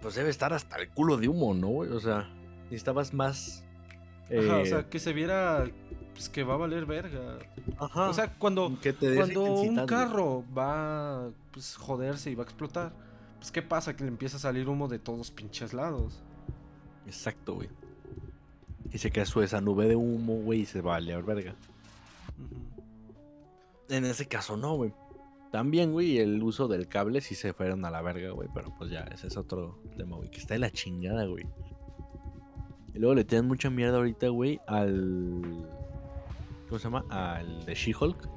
[0.00, 1.90] Pues debe estar hasta el culo de humo, ¿no, güey?
[1.90, 2.28] O sea,
[2.74, 3.64] necesitabas más.
[4.26, 5.66] Ajá, o eh, sea, que se viera
[6.12, 7.38] pues, que va a valer verga.
[7.78, 12.42] ajá, O sea, cuando, que te des cuando un carro va pues joderse y va
[12.42, 12.92] a explotar,
[13.38, 13.94] pues ¿qué pasa?
[13.96, 16.22] Que le empieza a salir humo de todos pinches lados.
[17.06, 17.68] Exacto, güey.
[18.92, 21.54] Y se crea su esa nube de humo, güey, y se va a leer verga.
[23.88, 24.92] En ese caso no, güey.
[25.52, 28.48] También, güey, el uso del cable sí se fueron a la verga, güey.
[28.52, 30.30] Pero pues ya, ese es otro tema, güey.
[30.30, 31.44] Que está de la chingada, güey.
[32.94, 35.42] Y luego le tienen mucha mierda ahorita, güey, al.
[36.68, 37.04] ¿Cómo se llama?
[37.10, 38.28] Al de She-Hulk.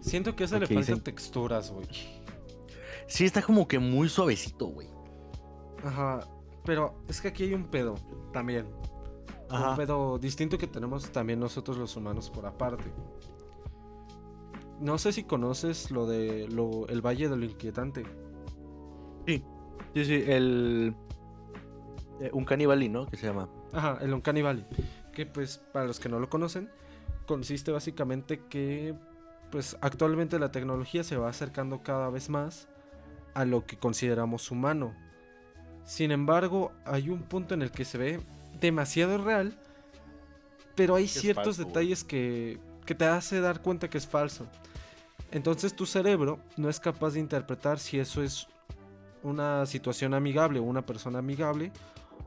[0.00, 1.86] Siento que a ese le dicen- texturas, güey.
[3.08, 4.88] Sí, está como que muy suavecito, güey.
[5.84, 6.20] Ajá.
[6.64, 7.96] Pero es que aquí hay un pedo
[8.32, 8.66] también.
[9.50, 12.84] Un pedo distinto que tenemos también nosotros los humanos por aparte.
[14.78, 18.04] No sé si conoces lo de lo, el Valle de lo Inquietante.
[19.26, 19.42] Sí,
[19.94, 20.94] sí, el.
[22.20, 23.06] Eh, un canibali, ¿no?
[23.06, 23.48] Que se llama.
[23.72, 24.66] Ajá, el Uncanny Valley.
[25.12, 26.70] Que pues, para los que no lo conocen,
[27.26, 28.94] consiste básicamente que
[29.50, 32.68] pues actualmente la tecnología se va acercando cada vez más
[33.34, 34.94] a lo que consideramos humano.
[35.84, 38.20] Sin embargo, hay un punto en el que se ve
[38.60, 39.54] demasiado real,
[40.74, 44.46] pero hay ciertos falso, detalles que, que te hace dar cuenta que es falso.
[45.30, 48.48] Entonces tu cerebro no es capaz de interpretar si eso es
[49.22, 51.72] una situación amigable o una persona amigable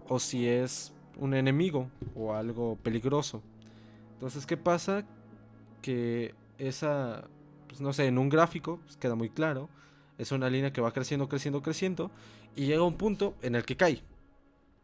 [0.08, 3.42] o si es un enemigo o algo peligroso.
[4.14, 5.06] Entonces, ¿qué pasa?
[5.82, 7.28] Que esa,
[7.68, 9.70] pues no sé, en un gráfico pues, queda muy claro.
[10.18, 12.12] Es una línea que va creciendo, creciendo, creciendo
[12.56, 14.04] y llega un punto en el que cae.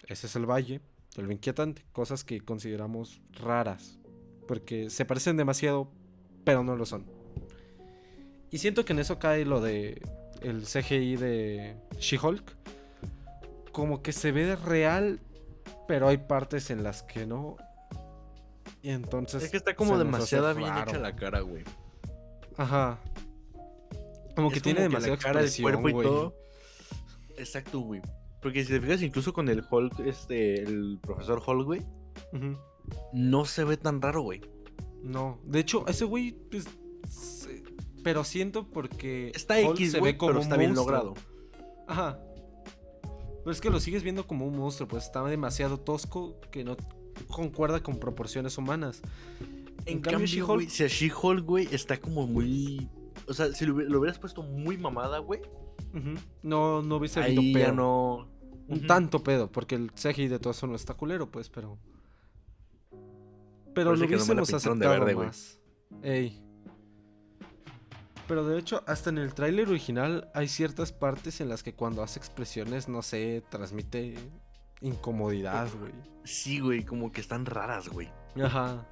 [0.08, 0.82] Ese es el valle
[1.22, 1.84] lo inquietante.
[1.92, 3.98] Cosas que consideramos raras.
[4.48, 5.90] Porque se parecen demasiado,
[6.44, 7.06] pero no lo son.
[8.50, 10.02] Y siento que en eso cae lo de
[10.42, 12.56] el CGI de She-Hulk.
[13.78, 15.20] Como que se ve real,
[15.88, 17.58] pero hay partes en las que no.
[18.82, 19.44] Y entonces.
[19.44, 20.90] Es que está como demasiada bien raro.
[20.90, 21.64] hecha la cara, güey.
[22.58, 23.00] Ajá.
[24.36, 26.08] Como que tiene demasiada cara, el cuerpo y güey.
[26.08, 26.34] todo.
[27.38, 28.02] Exacto, güey.
[28.42, 31.82] Porque si te fijas, incluso con el Hulk, este, el profesor Hulk, güey,
[32.34, 32.58] Ujú.
[33.14, 34.42] no se ve tan raro, güey.
[35.04, 36.66] No, de hecho, ese güey, pues,
[37.08, 37.62] se-
[38.04, 41.14] pero siento porque Está Hulk X, se güey, ve como pero está bien logrado.
[41.88, 42.20] Ajá.
[43.48, 46.76] Pero es que lo sigues viendo como un monstruo, pues está demasiado tosco que no
[47.30, 49.02] concuerda con proporciones humanas.
[49.86, 52.90] En, cambio, cambio, She-Hulk- si a She-Hulk, güey, está como muy
[53.26, 55.40] O sea, si lo, hubi- lo hubieras puesto muy mamada, güey.
[56.44, 57.74] No, no hubiese habido Ahí ya pedo.
[57.76, 58.28] no.
[58.68, 61.78] Un tanto pedo, porque el CGI de todo eso no está culero, pues, pero.
[63.74, 65.28] Pero Parece lo hubiésemos de aceptado verde, güey.
[65.28, 65.60] más.
[66.04, 66.44] Ey.
[68.28, 72.04] Pero de hecho, hasta en el tráiler original hay ciertas partes en las que cuando
[72.04, 74.16] hace expresiones, no sé, transmite
[74.82, 75.94] incomodidad, güey.
[76.26, 78.10] Sí, güey, como que están raras, güey.
[78.44, 78.86] Ajá.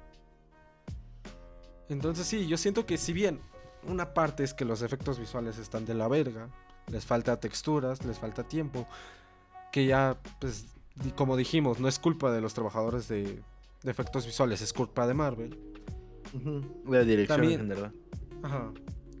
[1.88, 3.40] Entonces sí, yo siento que si bien
[3.86, 6.48] una parte es que los efectos visuales están de la verga,
[6.90, 8.88] les falta texturas, les falta tiempo,
[9.70, 10.66] que ya, pues,
[11.14, 13.42] como dijimos, no es culpa de los trabajadores de,
[13.82, 15.58] de efectos visuales, es culpa de Marvel.
[16.86, 17.92] La dirección También- en general.
[18.42, 18.72] Ajá.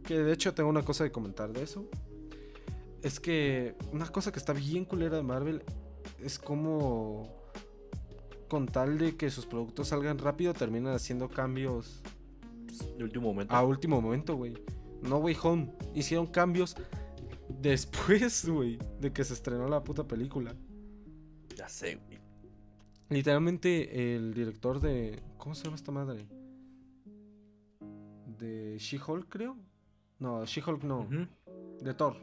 [0.06, 1.88] Que de hecho tengo una cosa que comentar de eso.
[3.02, 5.62] Es que una cosa que está bien culera de Marvel
[6.22, 7.28] es como
[8.48, 12.00] con tal de que sus productos salgan rápido terminan haciendo cambios
[12.96, 13.54] De último momento.
[13.54, 14.54] a último momento, güey.
[15.02, 15.72] No Way Home.
[15.94, 16.76] Hicieron cambios
[17.48, 20.54] después, güey, de que se estrenó la puta película.
[21.56, 22.18] Ya sé, güey.
[23.08, 25.22] Literalmente el director de...
[25.36, 26.26] ¿Cómo se llama esta madre?
[28.38, 29.56] De She-Hulk, creo.
[30.18, 31.06] No, She-Hulk no.
[31.80, 32.16] De Thor.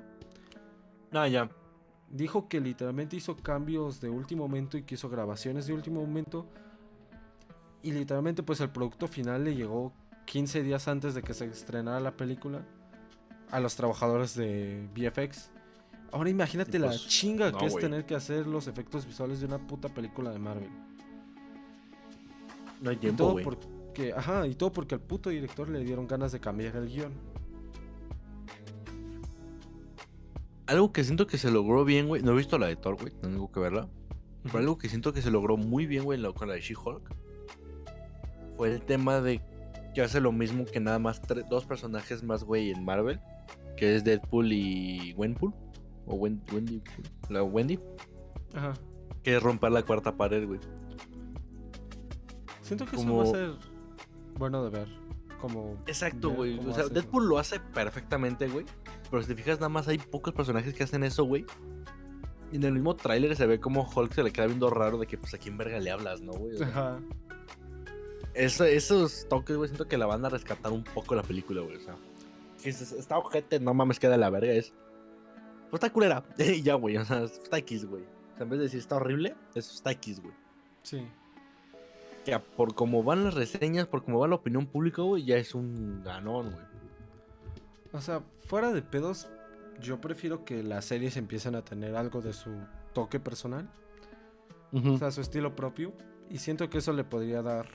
[1.11, 1.49] Ah, ya.
[2.09, 6.47] Dijo que literalmente hizo cambios de último momento y que hizo grabaciones de último momento.
[7.81, 9.93] Y literalmente pues el producto final le llegó
[10.25, 12.65] 15 días antes de que se estrenara la película
[13.51, 15.51] a los trabajadores de VFX.
[16.11, 19.47] Ahora imagínate la pues, chinga no, que es tener que hacer los efectos visuales de
[19.47, 20.69] una puta película de Marvel.
[22.81, 26.07] No hay Y tiempo, todo porque, ajá, y todo porque al puto director le dieron
[26.07, 27.13] ganas de cambiar el guion.
[30.73, 32.21] Algo que siento que se logró bien, güey.
[32.23, 33.11] No he visto la de Thor, güey.
[33.21, 33.87] Tengo que verla.
[34.43, 36.61] Pero algo que siento que se logró muy bien, güey, en la- con la de
[36.61, 37.13] She-Hulk.
[38.57, 39.41] Fue el tema de
[39.93, 43.19] que hace lo mismo que nada más dos personajes más, güey, en Marvel.
[43.77, 45.53] Que es Deadpool y Wenpool.
[46.05, 46.81] O Wen- Wendy.
[47.29, 47.79] La Wendy.
[48.53, 48.73] Ajá.
[49.23, 50.59] Que es romper la cuarta pared, güey.
[52.61, 53.55] Siento que Como- eso va a ser
[54.37, 54.87] bueno de ver.
[55.41, 56.57] Como Exacto, güey.
[56.59, 56.89] O sea, eso.
[56.93, 58.65] Deadpool lo hace perfectamente, güey.
[59.13, 61.45] Pero si te fijas, nada más hay pocos personajes que hacen eso, güey.
[62.51, 65.05] Y en el mismo tráiler se ve como Hulk se le queda viendo raro de
[65.05, 66.55] que, pues, ¿a quién verga le hablas, no, güey?
[66.55, 66.99] O sea, Ajá.
[68.33, 71.75] eso- esos toques, güey, siento que la van a rescatar un poco la película, güey.
[71.77, 71.95] O sea,
[72.65, 74.51] está ojete, no mames, queda la verga.
[74.51, 74.73] Es.
[75.69, 76.23] Pues está culera.
[76.63, 76.97] Ya, güey.
[76.97, 78.01] O sea, está X, güey.
[78.01, 80.33] O sea, en vez de decir está horrible, eso está X, güey.
[80.81, 81.07] Sí.
[82.25, 85.37] Que a- por cómo van las reseñas, por cómo va la opinión pública, güey, ya
[85.37, 86.72] es un ganón, güey.
[87.93, 89.29] O sea, fuera de pedos,
[89.79, 92.51] yo prefiero que las series empiecen a tener algo de su
[92.93, 93.69] toque personal,
[94.73, 95.93] o sea, su estilo propio,
[96.29, 97.67] y siento que eso le podría dar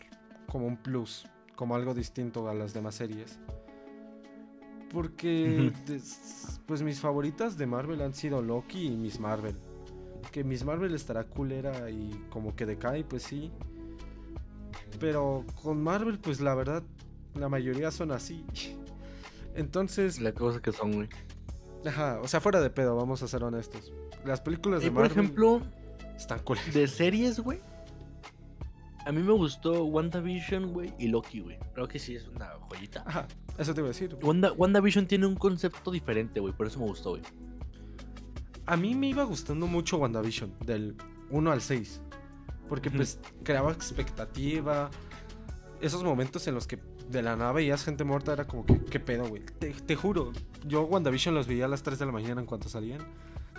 [0.48, 3.38] como un plus, como algo distinto a las demás series.
[4.90, 5.72] Porque,
[6.66, 9.54] pues mis favoritas de Marvel han sido Loki y Miss Marvel.
[10.32, 13.52] Que Miss Marvel estará culera y como que decae, pues sí.
[14.98, 16.82] Pero con Marvel, pues la verdad,
[17.34, 18.44] la mayoría son así.
[19.54, 21.08] Entonces, La cosa que son, güey.
[21.86, 23.92] Ajá, o sea, fuera de pedo, vamos a ser honestos.
[24.24, 25.62] Las películas Y de por Marvel ejemplo,
[26.16, 26.74] están culeras.
[26.74, 27.60] de series, güey.
[29.06, 31.58] A mí me gustó WandaVision, güey, y Loki, güey.
[31.72, 33.04] Creo que sí es una joyita.
[33.06, 33.26] Ajá,
[33.56, 34.16] eso te iba a decir.
[34.22, 36.52] Wanda, WandaVision tiene un concepto diferente, güey.
[36.52, 37.22] Por eso me gustó, güey.
[38.66, 40.94] A mí me iba gustando mucho WandaVision, del
[41.30, 42.02] 1 al 6.
[42.68, 44.90] Porque pues creaba expectativa.
[45.80, 46.78] Esos momentos en los que
[47.10, 49.42] de la nave veías gente muerta era como que, ¿qué pedo, güey?
[49.58, 50.32] Te, te juro,
[50.66, 53.00] yo WandaVision los veía a las 3 de la mañana en cuanto salían.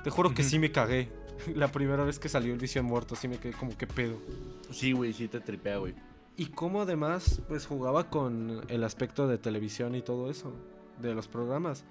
[0.03, 1.09] Te juro que sí me cagué.
[1.55, 4.17] La primera vez que salió el Vision muerto, sí me quedé como que pedo.
[4.71, 5.95] Sí, güey, sí te tripea, güey.
[6.37, 10.53] Y cómo además pues jugaba con el aspecto de televisión y todo eso,
[11.01, 11.83] de los programas.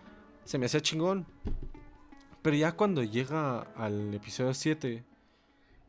[0.44, 1.26] Se me hacía chingón.
[2.40, 5.04] Pero ya cuando llega al episodio 7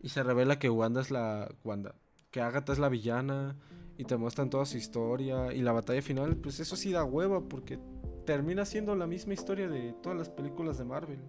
[0.02, 1.96] y se revela que Wanda es la Wanda,
[2.32, 3.56] que Agatha es la villana
[4.00, 7.42] y te muestran toda su historia y la batalla final, pues eso sí da hueva
[7.42, 7.78] porque
[8.26, 11.20] termina siendo la misma historia de todas las películas de Marvel.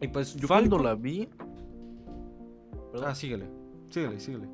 [0.00, 1.28] Y pues Yo cuando la vi.
[2.92, 3.08] Perdón.
[3.08, 3.46] Ah, síguele.
[3.90, 4.48] Síguele, síguele.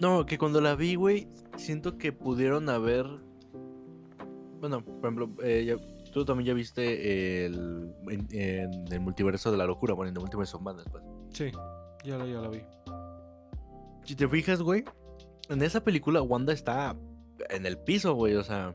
[0.00, 3.06] No, que cuando la vi, güey, siento que pudieron haber.
[4.60, 9.56] Bueno, por ejemplo, eh, ya- tú también ya viste el, en, en el multiverso de
[9.56, 11.02] la locura, bueno, en el multiverso of Madness, pues.
[11.30, 11.50] Sí,
[12.04, 12.60] ya la, ya la vi.
[14.04, 14.84] Si te fijas, güey,
[15.48, 16.96] en esa película Wanda está
[17.50, 18.74] en el piso, güey, o sea.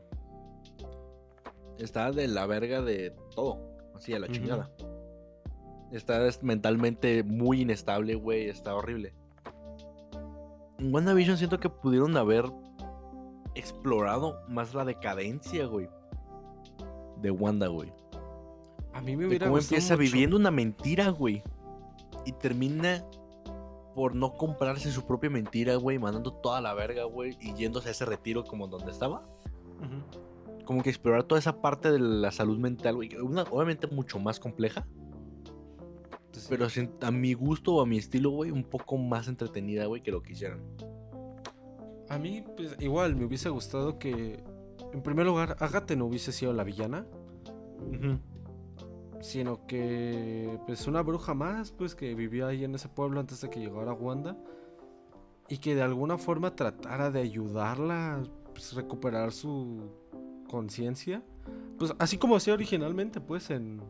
[1.78, 3.58] Está de la verga de todo,
[3.96, 4.34] así a la Ujú.
[4.34, 4.70] chingada.
[5.90, 9.12] Está es- mentalmente muy inestable, güey, está horrible.
[10.78, 12.44] En WandaVision siento que pudieron haber
[13.54, 15.88] explorado más la decadencia, güey.
[17.22, 17.90] de Wanda, güey.
[18.92, 21.42] A mí me De hubiera cómo gustado empieza mucho- viviendo una mentira, güey.
[22.26, 23.02] Y termina
[23.94, 27.92] por no comprarse su propia mentira, güey, mandando toda la verga, güey, y yéndose a
[27.92, 29.22] ese retiro como donde estaba.
[30.64, 33.14] Como que explorar toda esa parte de la salud mental, güey.
[33.16, 34.86] Una, obviamente mucho más compleja,
[36.32, 36.46] Sí.
[36.48, 36.66] pero
[37.02, 40.22] a mi gusto o a mi estilo, güey, un poco más entretenida, güey, que lo
[40.22, 40.60] que hicieron.
[42.08, 44.42] A mí, pues, igual me hubiese gustado que,
[44.92, 47.06] en primer lugar, Agatha no hubiese sido la villana,
[49.24, 53.48] sino que, pues, una bruja más, pues, que vivía ahí en ese pueblo antes de
[53.48, 54.36] que llegara Wanda
[55.48, 58.22] y que de alguna forma tratara de ayudarla a
[58.52, 59.88] pues, recuperar su
[60.46, 61.22] conciencia,
[61.78, 63.80] pues, así como hacía originalmente, pues, en,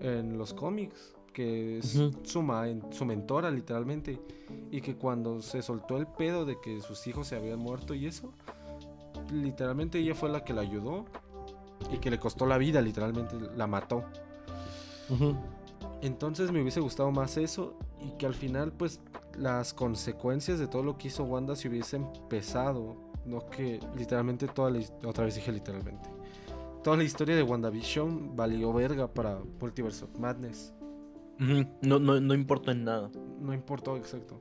[0.00, 4.20] en los cómics, que es su, ma- su mentora, literalmente,
[4.72, 8.06] y que cuando se soltó el pedo de que sus hijos se habían muerto y
[8.06, 8.32] eso,
[9.32, 11.04] literalmente ella fue la que la ayudó
[11.92, 14.04] y que le costó la vida, literalmente la mató.
[16.02, 19.00] Entonces me hubiese gustado más eso y que al final pues
[19.38, 24.70] las consecuencias de todo lo que hizo Wanda se hubiesen pesado, no que literalmente toda
[24.70, 26.10] la otra vez dije literalmente.
[26.82, 30.72] Toda la historia de WandaVision valió verga para Multiverse of Madness.
[31.82, 33.10] No, no, no importa en nada.
[33.40, 34.40] No importó exacto.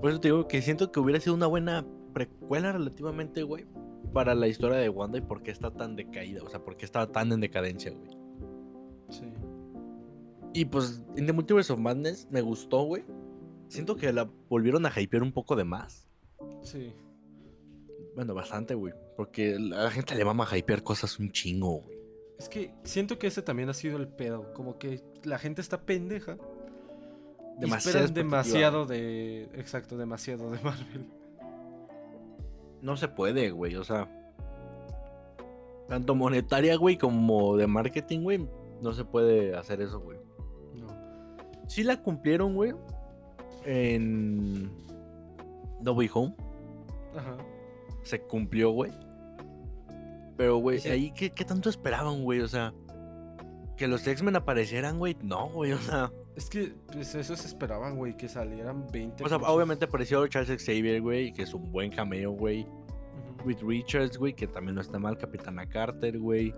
[0.00, 3.66] Por eso te digo que siento que hubiera sido una buena precuela relativamente, güey,
[4.12, 6.84] para la historia de Wanda y por qué está tan decaída, o sea, por qué
[6.84, 8.10] estaba tan en decadencia, güey.
[9.10, 9.32] Sí.
[10.54, 13.04] Y pues, en The Multiverse of Madness me gustó, güey.
[13.68, 16.08] Siento que la volvieron a hypear un poco de más.
[16.62, 16.94] Sí.
[18.14, 18.94] Bueno, bastante, güey.
[19.16, 21.96] Porque a la gente le mama hypear cosas un chingo, güey.
[22.38, 24.52] Es que siento que ese también ha sido el pedo.
[24.54, 26.38] Como que la gente está pendeja.
[27.56, 29.44] y Demasiada esperan demasiado de.
[29.54, 31.10] Exacto, demasiado de Marvel.
[32.82, 33.76] No se puede, güey.
[33.76, 34.08] O sea,
[35.88, 38.48] tanto monetaria, güey, como de marketing, güey,
[38.82, 40.18] no se puede hacer eso, güey.
[40.74, 40.86] No.
[41.68, 42.72] Sí la cumplieron, güey.
[43.64, 44.64] En
[45.82, 46.34] No Way Home.
[47.16, 47.36] Ajá.
[48.02, 48.92] Se cumplió, güey.
[50.36, 50.88] Pero, güey, Sí.
[50.90, 52.40] ahí, ¿qué, qué tanto esperaban, güey?
[52.40, 52.72] O sea,
[53.76, 55.16] que los X-Men aparecieran, güey.
[55.22, 56.12] No, güey, o sea.
[56.36, 59.24] Es que pues eso se esperaban, güey, que salieran 20.
[59.24, 62.66] O sea, pinches- obviamente apareció Charles Xavier, güey, que es un buen cameo, güey.
[63.44, 65.16] Reed Richards, güey, que también no está mal.
[65.16, 66.54] Capitana Carter, güey.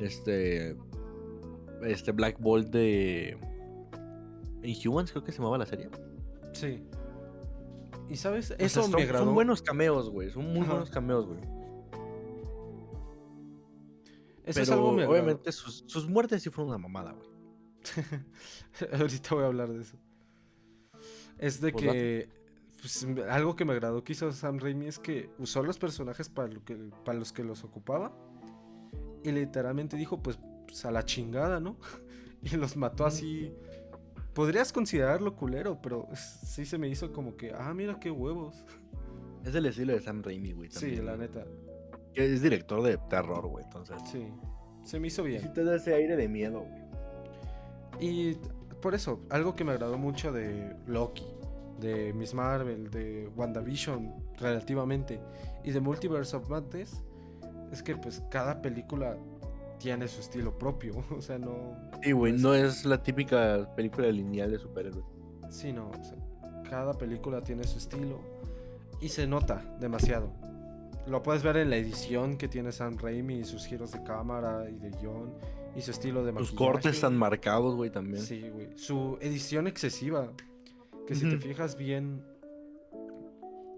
[0.00, 0.76] Este.
[1.82, 3.38] Este Black Bolt de.
[4.62, 5.88] Inhumans, creo que se llamaba la serie.
[6.52, 6.82] Sí.
[8.08, 9.26] Y sabes, O sea, eso son, me agradó.
[9.26, 10.30] Son buenos cameos, güey.
[10.30, 10.70] Son muy Ajá.
[10.72, 11.38] buenos cameos, güey.
[14.44, 17.29] Eso Pero es algo obviamente sus, sus muertes sí fueron una mamada, güey.
[18.92, 19.96] Ahorita voy a hablar de eso.
[21.38, 22.28] Es de Pues que
[22.80, 26.48] pues, algo que me agradó que hizo Sam Raimi es que usó los personajes para,
[26.48, 28.12] lo que, para los que los ocupaba
[29.22, 31.78] y literalmente dijo pues, pues, a la chingada, ¿no?
[32.42, 33.52] Y los mató así.
[34.32, 38.64] Podrías considerarlo culero, pero sí se me hizo como que, ah, mira qué huevos.
[39.44, 40.70] Es el estilo de Sam Raimi, güey.
[40.70, 41.28] Sí, la güey.
[41.28, 41.46] neta.
[42.14, 43.64] Es director de terror, güey.
[43.64, 43.96] Entonces.
[44.10, 44.26] Sí,
[44.84, 45.40] se me hizo bien.
[45.40, 46.89] Sí te da ese aire de miedo, güey.
[48.00, 48.34] Y
[48.80, 51.26] por eso, algo que me agradó mucho de Loki,
[51.80, 55.20] de Miss Marvel, de WandaVision relativamente,
[55.64, 57.02] y de Multiverse of Madness,
[57.72, 59.16] es que pues cada película
[59.78, 60.94] tiene su estilo propio.
[61.16, 61.76] O sea, no...
[62.02, 62.32] Sí, güey.
[62.32, 65.04] Pues- No es la típica película lineal de superhéroes.
[65.50, 65.90] Sí, no.
[65.90, 66.16] o sea,
[66.68, 68.20] cada película tiene su estilo
[69.00, 70.32] y se nota demasiado.
[71.06, 74.68] Lo puedes ver en la edición que tiene Sam Raimi y sus giros de cámara
[74.70, 75.32] y de guion
[75.76, 76.56] y su estilo de Los maquillaje.
[76.72, 78.22] cortes tan marcados, güey, también.
[78.22, 78.76] Sí, güey.
[78.76, 80.32] Su edición excesiva.
[81.06, 82.24] Que si te fijas bien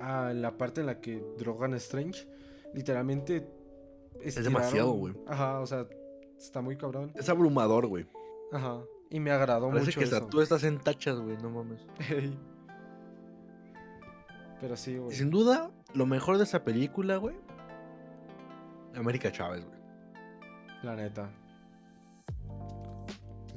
[0.01, 2.26] a la parte en la que drogan a Strange,
[2.74, 3.47] literalmente
[4.43, 5.14] demasiado, estiraron- güey.
[5.26, 5.86] Ajá, o sea,
[6.38, 7.12] está muy cabrón.
[7.14, 8.07] Es abrumador, güey.
[8.53, 8.82] Ajá.
[9.11, 10.26] Y me agradó Parece mucho que eso.
[10.26, 11.36] tú estás en tachas, güey.
[11.38, 11.80] No mames.
[14.61, 15.14] Pero sí, güey.
[15.16, 17.34] sin duda, lo mejor de esa película, güey.
[18.95, 19.78] América Chávez, güey.
[20.82, 21.30] La neta.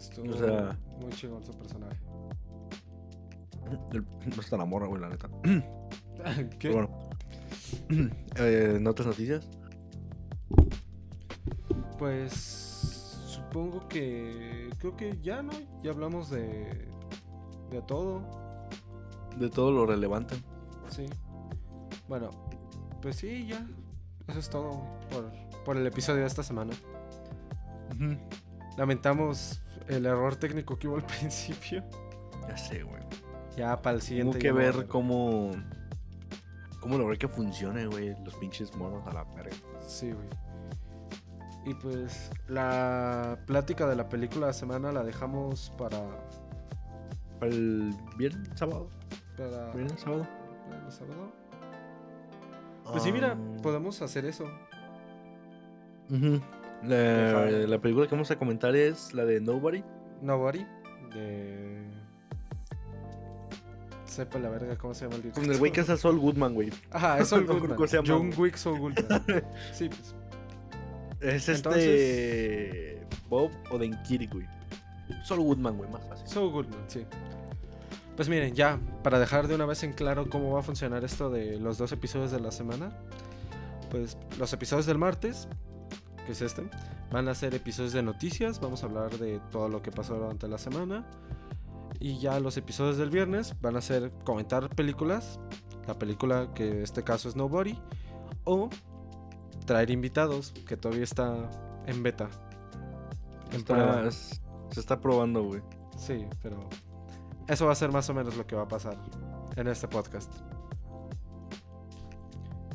[0.10, 1.97] Estuvo O sea- muy chingón su personaje.
[4.36, 5.28] No está la morra, güey, la neta.
[6.60, 6.72] ¿Qué?
[6.72, 6.89] Bueno.
[8.38, 9.47] Eh, ¿En otras noticias?
[11.97, 12.32] Pues
[13.28, 15.51] supongo que creo que ya no,
[15.84, 16.88] ya hablamos de
[17.72, 18.22] de todo,
[19.38, 20.36] De todo lo relevante.
[20.89, 21.06] sí.
[22.08, 22.30] Bueno,
[23.01, 23.66] pues sí, ya.
[24.28, 25.32] Eso es todo por,
[25.64, 26.74] por el episodio de esta semana.
[28.78, 31.83] Lamentamos el error técnico que hubo al principio.
[32.47, 33.01] Ya sé, güey.
[33.57, 34.38] Ya para el siguiente.
[34.39, 35.51] Tengo que ver cómo.
[36.79, 38.15] Cómo lograr que funcione, güey.
[38.23, 39.55] Los pinches monos a la verga.
[39.88, 40.27] Sí, güey.
[41.65, 45.99] Y pues la plática de la película de la semana la dejamos para...
[47.39, 48.88] Para el viernes, sábado.
[49.36, 50.27] para Viernes, sábado.
[50.86, 51.31] el sábado.
[52.91, 54.43] Pues sí, mira, Ah, podemos hacer eso.
[56.11, 56.39] ujú.
[56.84, 59.84] La, película que vamos a comentar es la de Nobody.
[60.21, 60.65] Nobody
[61.13, 61.86] de...
[64.05, 65.43] Sepa la verga cómo se llama el director.
[65.43, 66.71] Con el güey que hace a Saul Goodman, güey.
[66.91, 67.76] Ajá, es acuerdo Goodman.
[67.76, 68.32] cómo se llama, John.
[68.38, 69.23] Wick Saul Goodman.
[69.73, 70.15] Sí, pues.
[71.21, 73.07] Es Entonces- este.
[73.30, 74.47] Bob Odenkirk, güey.
[75.23, 76.28] Saul Goodman, güey, más fácil.
[76.28, 77.05] Saul Goodman, sí.
[78.15, 81.30] Pues miren, ya, para dejar de una vez en claro cómo va a funcionar esto
[81.30, 82.91] de los dos episodios de la semana,
[83.91, 85.49] pues los episodios del martes,
[86.26, 86.69] que es este,
[87.11, 90.47] van a ser episodios de noticias, vamos a hablar de todo lo que pasó durante
[90.47, 91.05] la semana.
[91.99, 95.39] Y ya los episodios del viernes van a ser comentar películas,
[95.88, 97.80] la película que en este caso es Nobody,
[98.43, 98.69] o
[99.65, 101.49] traer invitados, que todavía está
[101.86, 102.28] en beta.
[103.51, 104.07] En Está- prueba.
[104.07, 105.61] es- se está probando, güey.
[105.97, 106.67] Sí, pero
[107.47, 108.97] eso va a ser más o menos lo que va a pasar
[109.55, 110.32] en este podcast.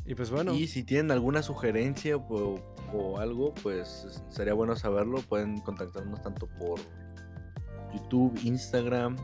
[0.06, 2.58] Y pues bueno, Y si tienen alguna sugerencia o,
[2.94, 5.18] o algo, pues sería bueno saberlo.
[5.22, 6.78] Pueden contactarnos tanto por
[7.94, 9.16] YouTube, Instagram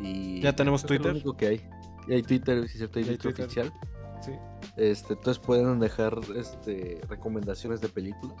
[0.00, 0.40] y...
[0.40, 1.06] Ya tenemos es Twitter.
[1.06, 1.68] lo único que hay.
[2.08, 3.44] Y hay Twitter, si es cierto, hay Twitter Twitter.
[3.46, 3.72] oficial.
[4.20, 4.32] sí,
[4.76, 8.36] Este, entonces pueden dejar este, recomendaciones de películas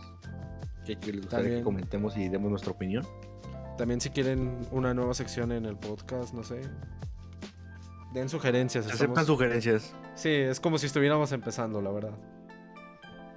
[0.84, 1.58] que, que les gustaría También.
[1.58, 3.04] que comentemos y demos nuestra opinión.
[3.76, 6.60] también si quieren una nueva sección en el podcast, no sé.
[8.14, 8.86] Den sugerencias.
[8.86, 9.94] Aceptan estamos- sugerencias.
[10.14, 12.16] Sí, es como si estuviéramos empezando, la verdad.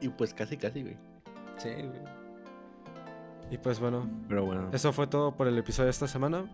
[0.02, 0.98] Y pues casi, casi, güey.
[1.58, 2.20] Sí, güey.
[3.52, 4.70] Y pues bueno, Pero bueno.
[4.72, 6.46] eso fue todo por el episodio de esta semana.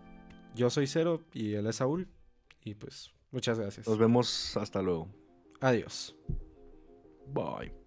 [0.54, 2.08] Yo soy Cero y él es Saúl.
[2.64, 3.86] Y pues muchas gracias.
[3.86, 5.08] Nos vemos hasta luego.
[5.60, 6.16] Adiós.
[7.28, 7.76] Bye.